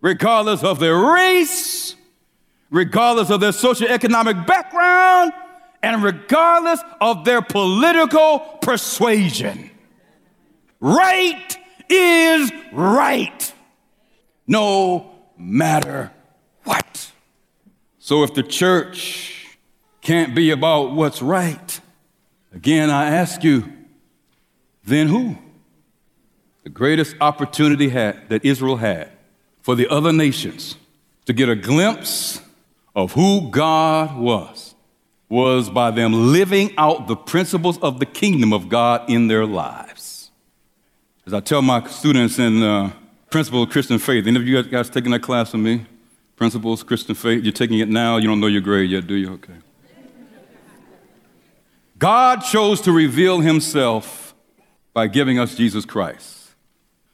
regardless 0.00 0.64
of 0.64 0.80
their 0.80 0.96
race, 0.96 1.94
regardless 2.70 3.30
of 3.30 3.40
their 3.40 3.52
socioeconomic 3.52 4.46
background, 4.46 5.32
and 5.82 6.02
regardless 6.02 6.80
of 7.00 7.24
their 7.24 7.42
political 7.42 8.38
persuasion. 8.62 9.70
Right 10.80 11.56
is 11.88 12.50
right, 12.72 13.52
no 14.46 15.12
matter 15.36 16.10
what. 16.64 17.11
So 18.12 18.24
if 18.24 18.34
the 18.34 18.42
church 18.42 19.56
can't 20.02 20.34
be 20.34 20.50
about 20.50 20.92
what's 20.92 21.22
right, 21.22 21.80
again, 22.54 22.90
I 22.90 23.06
ask 23.06 23.42
you, 23.42 23.72
then 24.84 25.08
who? 25.08 25.38
The 26.62 26.68
greatest 26.68 27.16
opportunity 27.22 27.88
had, 27.88 28.28
that 28.28 28.44
Israel 28.44 28.76
had 28.76 29.08
for 29.62 29.74
the 29.74 29.88
other 29.88 30.12
nations 30.12 30.76
to 31.24 31.32
get 31.32 31.48
a 31.48 31.56
glimpse 31.56 32.42
of 32.94 33.12
who 33.12 33.50
God 33.50 34.18
was 34.18 34.74
was 35.30 35.70
by 35.70 35.90
them 35.90 36.12
living 36.12 36.74
out 36.76 37.06
the 37.08 37.16
principles 37.16 37.78
of 37.78 37.98
the 37.98 38.04
kingdom 38.04 38.52
of 38.52 38.68
God 38.68 39.08
in 39.08 39.28
their 39.28 39.46
lives. 39.46 40.30
As 41.26 41.32
I 41.32 41.40
tell 41.40 41.62
my 41.62 41.88
students 41.88 42.38
in 42.38 42.62
uh, 42.62 42.92
Principles 43.30 43.68
of 43.68 43.72
Christian 43.72 43.98
Faith, 43.98 44.26
any 44.26 44.36
of 44.36 44.46
you 44.46 44.62
guys 44.64 44.90
taking 44.90 45.12
that 45.12 45.22
class 45.22 45.54
with 45.54 45.62
me? 45.62 45.86
Principles, 46.36 46.82
Christian 46.82 47.14
Faith, 47.14 47.44
you're 47.44 47.52
taking 47.52 47.78
it 47.78 47.88
now, 47.88 48.16
you 48.16 48.26
don't 48.26 48.40
know 48.40 48.46
your 48.46 48.60
grade 48.60 48.90
yet, 48.90 49.06
do 49.06 49.14
you? 49.14 49.32
Okay. 49.34 49.54
God 51.98 52.40
chose 52.40 52.80
to 52.80 52.92
reveal 52.92 53.40
himself 53.40 54.34
by 54.92 55.06
giving 55.06 55.38
us 55.38 55.54
Jesus 55.54 55.84
Christ. 55.84 56.50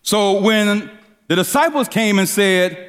So 0.02 0.40
when 0.40 0.90
the 1.26 1.37
disciples 1.37 1.88
came 1.88 2.18
and 2.18 2.28
said, 2.28 2.87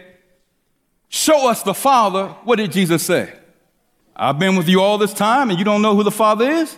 Show 1.09 1.49
us 1.49 1.63
the 1.63 1.73
Father, 1.73 2.27
what 2.43 2.57
did 2.57 2.71
Jesus 2.71 3.03
say? 3.03 3.33
I've 4.15 4.37
been 4.37 4.55
with 4.55 4.69
you 4.69 4.81
all 4.81 4.97
this 4.97 5.13
time 5.13 5.49
and 5.49 5.57
you 5.57 5.65
don't 5.65 5.81
know 5.81 5.95
who 5.95 6.03
the 6.03 6.11
Father 6.11 6.49
is? 6.49 6.77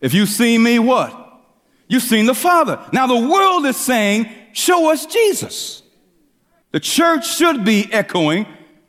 If 0.00 0.14
you've 0.14 0.28
seen 0.28 0.62
me, 0.62 0.78
what? 0.78 1.14
You've 1.88 2.02
seen 2.02 2.26
the 2.26 2.34
Father. 2.34 2.80
Now 2.92 3.06
the 3.06 3.28
world 3.28 3.66
is 3.66 3.76
saying, 3.76 4.30
Show 4.52 4.90
us 4.90 5.06
Jesus. 5.06 5.82
The 6.72 6.80
church 6.80 7.36
should 7.36 7.64
be 7.64 7.92
echoing, 7.92 8.46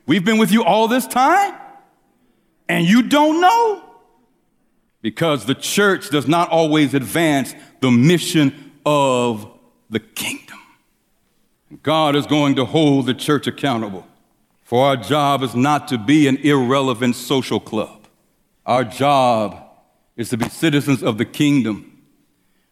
We've 0.08 0.26
been 0.26 0.38
with 0.38 0.52
you 0.52 0.64
all 0.64 0.88
this 0.88 1.06
time 1.06 1.54
and 2.70 2.86
you 2.86 3.04
don't 3.04 3.42
know? 3.42 3.84
Because 5.02 5.46
the 5.46 5.56
church 5.56 6.10
does 6.10 6.28
not 6.28 6.50
always 6.50 6.94
advance 6.94 7.54
the 7.82 7.92
mission 7.92 8.72
of 8.86 9.52
the 9.90 10.00
kingdom. 10.00 10.58
God 11.84 12.16
is 12.16 12.26
going 12.26 12.56
to 12.56 12.66
hold 12.66 13.06
the 13.06 13.14
church 13.14 13.48
accountable. 13.48 14.08
For 14.64 14.86
our 14.86 14.98
job 14.98 15.44
is 15.44 15.56
not 15.56 15.88
to 15.90 15.98
be 15.98 16.28
an 16.28 16.38
irrelevant 16.38 17.16
social 17.16 17.60
club. 17.60 18.08
Our 18.66 18.84
job 18.84 19.62
is 20.16 20.30
to 20.30 20.38
be 20.38 20.50
citizens 20.50 21.04
of 21.04 21.18
the 21.18 21.26
kingdom 21.26 22.02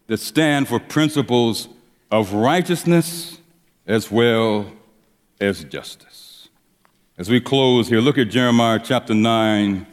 that 0.06 0.18
stand 0.18 0.68
for 0.68 0.78
principles 0.78 1.68
of 2.10 2.32
righteousness 2.32 3.38
as 3.86 4.10
well 4.10 4.70
as 5.40 5.64
justice. 5.64 6.25
As 7.18 7.30
we 7.30 7.40
close 7.40 7.88
here, 7.88 8.00
look 8.00 8.18
at 8.18 8.28
Jeremiah 8.28 8.78
chapter 8.78 9.14
9, 9.14 9.86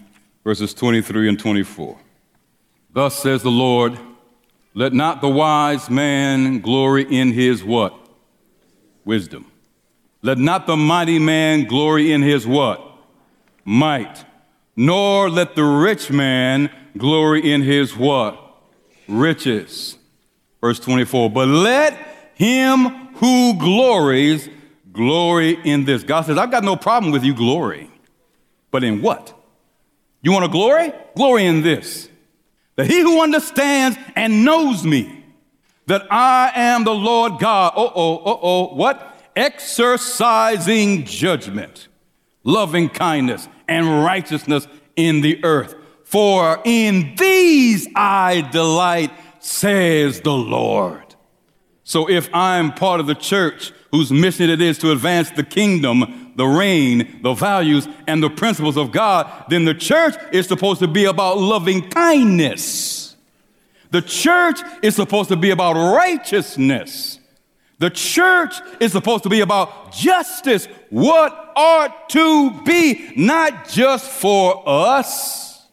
verses 0.43 0.73
23 0.73 1.29
and 1.29 1.39
24. 1.39 1.97
Thus 2.91 3.17
says 3.17 3.41
the 3.43 3.49
Lord, 3.49 3.97
let 4.73 4.91
not 4.91 5.21
the 5.21 5.29
wise 5.29 5.89
man 5.89 6.59
glory 6.59 7.03
in 7.03 7.31
his 7.31 7.63
what? 7.63 7.97
wisdom. 9.05 9.45
Let 10.21 10.37
not 10.37 10.67
the 10.67 10.75
mighty 10.75 11.17
man 11.17 11.65
glory 11.65 12.11
in 12.11 12.21
his 12.21 12.45
what? 12.45 12.81
Might. 13.63 14.25
Nor 14.75 15.29
let 15.29 15.55
the 15.55 15.63
rich 15.63 16.11
man 16.11 16.69
glory 16.97 17.51
in 17.51 17.61
his 17.61 17.95
what? 17.95 18.37
Riches. 19.07 19.97
Verse 20.59 20.79
24. 20.79 21.29
But 21.29 21.47
let 21.47 21.93
him 22.35 23.13
who 23.15 23.57
glories 23.57 24.49
glory 24.93 25.57
in 25.63 25.85
this. 25.85 26.03
God 26.03 26.21
says, 26.25 26.37
I've 26.37 26.51
got 26.51 26.63
no 26.63 26.75
problem 26.75 27.11
with 27.11 27.23
you 27.23 27.33
glory. 27.33 27.91
But 28.71 28.83
in 28.83 29.01
what? 29.01 29.33
You 30.21 30.31
want 30.31 30.45
to 30.45 30.51
glory? 30.51 30.93
Glory 31.15 31.45
in 31.45 31.61
this. 31.61 32.09
That 32.75 32.87
he 32.87 33.01
who 33.01 33.21
understands 33.21 33.97
and 34.15 34.45
knows 34.45 34.85
me 34.85 35.23
that 35.87 36.07
I 36.11 36.51
am 36.55 36.83
the 36.83 36.93
Lord 36.93 37.39
God. 37.39 37.73
Oh, 37.75 37.91
oh, 37.93 38.21
oh, 38.25 38.39
oh, 38.41 38.75
what? 38.75 39.19
Exercising 39.35 41.05
judgment, 41.05 41.87
loving 42.43 42.89
kindness, 42.89 43.47
and 43.67 44.03
righteousness 44.03 44.67
in 44.95 45.21
the 45.21 45.43
earth. 45.43 45.75
For 46.03 46.61
in 46.63 47.15
these 47.15 47.87
I 47.95 48.47
delight, 48.51 49.11
says 49.39 50.21
the 50.21 50.33
Lord. 50.33 51.15
So 51.83 52.09
if 52.09 52.29
I'm 52.33 52.71
part 52.71 52.99
of 52.99 53.07
the 53.07 53.15
church 53.15 53.73
whose 53.93 54.11
mission 54.11 54.49
it 54.49 54.61
is 54.61 54.77
to 54.79 54.91
advance 54.91 55.31
the 55.31 55.43
kingdom, 55.43 56.33
the 56.35 56.45
reign, 56.45 57.21
the 57.21 57.33
values, 57.33 57.87
and 58.07 58.21
the 58.21 58.29
principles 58.29 58.75
of 58.75 58.91
God, 58.91 59.45
then 59.47 59.63
the 59.63 59.73
church 59.73 60.15
is 60.33 60.47
supposed 60.47 60.81
to 60.81 60.87
be 60.87 61.05
about 61.05 61.37
loving 61.37 61.89
kindness 61.89 63.03
the 63.93 64.01
church 64.01 64.59
is 64.81 64.95
supposed 64.95 65.29
to 65.29 65.35
be 65.35 65.51
about 65.51 65.75
righteousness. 65.75 67.19
The 67.77 67.91
church 67.91 68.55
is 68.79 68.91
supposed 68.91 69.21
to 69.21 69.29
be 69.29 69.41
about 69.41 69.93
justice. 69.93 70.67
What 70.89 71.53
ought 71.55 72.09
to 72.09 72.63
be 72.63 73.13
not 73.15 73.69
just 73.69 74.09
for 74.09 74.63
us, 74.65 75.67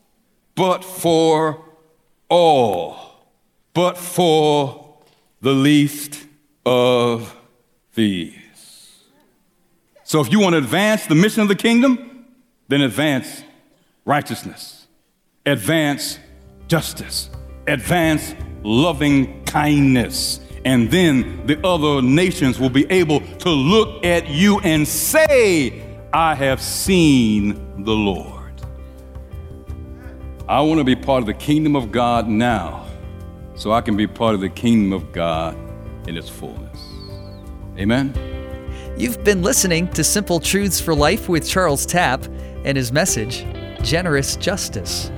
but 0.55 0.85
for 0.85 1.65
all, 2.29 3.25
but 3.73 3.97
for 3.97 4.99
the 5.41 5.53
least 5.53 6.27
of 6.67 7.35
these. 8.01 9.05
So 10.05 10.21
if 10.21 10.33
you 10.33 10.41
want 10.41 10.55
to 10.55 10.59
advance 10.59 11.07
the 11.07 11.15
mission 11.15 11.43
of 11.43 11.49
the 11.49 11.55
kingdom, 11.55 12.27
then 12.69 12.81
advance 12.81 13.43
righteousness, 14.05 14.87
advance 15.47 16.19
justice 16.67 17.31
advance 17.67 18.35
loving 18.63 19.45
kindness. 19.45 20.41
And 20.65 20.91
then 20.91 21.47
the 21.47 21.65
other 21.67 22.03
nations 22.03 22.59
will 22.59 22.71
be 22.71 22.87
able 22.91 23.21
to 23.39 23.51
look 23.51 24.05
at 24.05 24.29
you 24.29 24.61
and 24.61 24.87
say, 24.87 25.83
I 26.13 26.35
have 26.35 26.61
seen 26.61 27.85
the 27.85 27.95
Lord. 27.95 28.37
I 30.49 30.61
want 30.61 30.79
to 30.79 30.85
be 30.85 30.97
part 30.97 31.21
of 31.21 31.27
the 31.27 31.35
kingdom 31.35 31.77
of 31.77 31.93
God 31.93 32.29
now 32.29 32.87
so 33.55 33.73
I 33.73 33.81
can 33.81 33.97
be 33.97 34.07
part 34.07 34.35
of 34.35 34.41
the 34.41 34.49
kingdom 34.49 34.93
of 34.93 35.13
God 35.13 35.57
in 36.09 36.17
its 36.17 36.29
fullness. 36.29 36.70
Amen. 37.79 38.15
You've 38.97 39.23
been 39.25 39.43
listening 39.43 39.89
to 39.93 40.05
Simple 40.05 40.39
Truths 40.41 40.81
for 40.81 40.95
Life 40.95 41.29
with 41.29 41.49
Charles 41.49 41.87
Tapp 41.87 42.25
and 42.65 42.77
his 42.77 42.93
message, 42.93 43.47
Generous 43.83 44.37
Justice. 44.37 45.11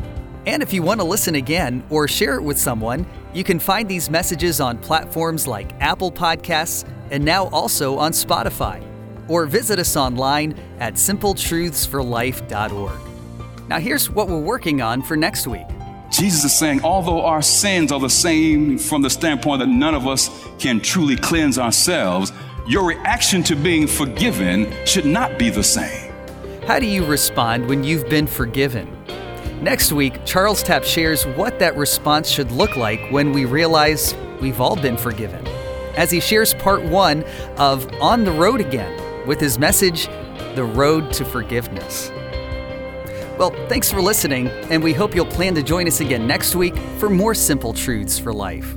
And 0.46 0.62
if 0.62 0.72
you 0.72 0.82
want 0.82 1.00
to 1.00 1.06
listen 1.06 1.34
again 1.36 1.84
or 1.90 2.08
share 2.08 2.36
it 2.36 2.42
with 2.42 2.58
someone, 2.58 3.06
you 3.32 3.44
can 3.44 3.58
find 3.58 3.88
these 3.88 4.10
messages 4.10 4.60
on 4.60 4.76
platforms 4.78 5.46
like 5.46 5.72
Apple 5.80 6.12
Podcasts 6.12 6.86
and 7.10 7.24
now 7.24 7.46
also 7.48 7.96
on 7.98 8.12
Spotify. 8.12 8.86
Or 9.28 9.46
visit 9.46 9.78
us 9.78 9.96
online 9.96 10.58
at 10.80 10.94
simpletruthsforlife.org. 10.94 13.68
Now, 13.68 13.78
here's 13.78 14.10
what 14.10 14.26
we're 14.28 14.40
working 14.40 14.82
on 14.82 15.02
for 15.02 15.16
next 15.16 15.46
week. 15.46 15.66
Jesus 16.12 16.44
is 16.44 16.55
saying, 16.57 16.85
although 16.85 17.25
our 17.25 17.40
sins 17.40 17.90
are 17.90 17.98
the 17.98 18.11
same 18.11 18.77
from 18.77 19.01
the 19.01 19.09
standpoint 19.09 19.61
that 19.61 19.68
none 19.68 19.94
of 19.94 20.07
us 20.07 20.31
can 20.59 20.79
truly 20.79 21.16
cleanse 21.16 21.59
ourselves, 21.59 22.33
your 22.68 22.85
reaction 22.85 23.42
to 23.44 23.57
being 23.57 23.87
forgiven 23.87 24.72
should 24.85 25.07
not 25.07 25.38
be 25.38 25.48
the 25.48 25.62
same. 25.62 26.12
How 26.66 26.79
do 26.79 26.87
you 26.87 27.05
respond 27.05 27.66
when 27.66 27.83
you've 27.83 28.09
been 28.11 28.27
forgiven? 28.27 28.94
Next 29.62 29.90
week, 29.90 30.25
Charles 30.27 30.62
Tapp 30.62 30.85
shares 30.85 31.27
what 31.29 31.59
that 31.61 31.77
response 31.77 32.29
should 32.29 32.53
look 32.53 32.77
like 32.77 33.01
when 33.11 33.33
we 33.33 33.46
realize 33.46 34.14
we've 34.40 34.61
all 34.61 34.77
been 34.77 34.98
forgiven. 34.98 35.46
As 35.96 36.11
he 36.11 36.20
shares 36.20 36.53
part 36.55 36.83
one 36.85 37.25
of 37.57 37.90
On 38.03 38.25
the 38.25 38.33
Road 38.33 38.61
Again 38.61 39.27
with 39.27 39.40
his 39.40 39.59
message, 39.59 40.09
The 40.57 40.64
Road 40.64 41.12
to 41.14 41.25
Forgiveness. 41.25 42.11
Well, 43.42 43.50
thanks 43.66 43.90
for 43.90 44.00
listening, 44.00 44.46
and 44.70 44.81
we 44.81 44.92
hope 44.92 45.16
you'll 45.16 45.26
plan 45.26 45.52
to 45.57 45.64
join 45.64 45.88
us 45.88 45.98
again 45.98 46.28
next 46.28 46.55
week 46.55 46.76
for 47.00 47.11
more 47.11 47.35
simple 47.35 47.72
truths 47.72 48.16
for 48.16 48.33
life. 48.33 48.76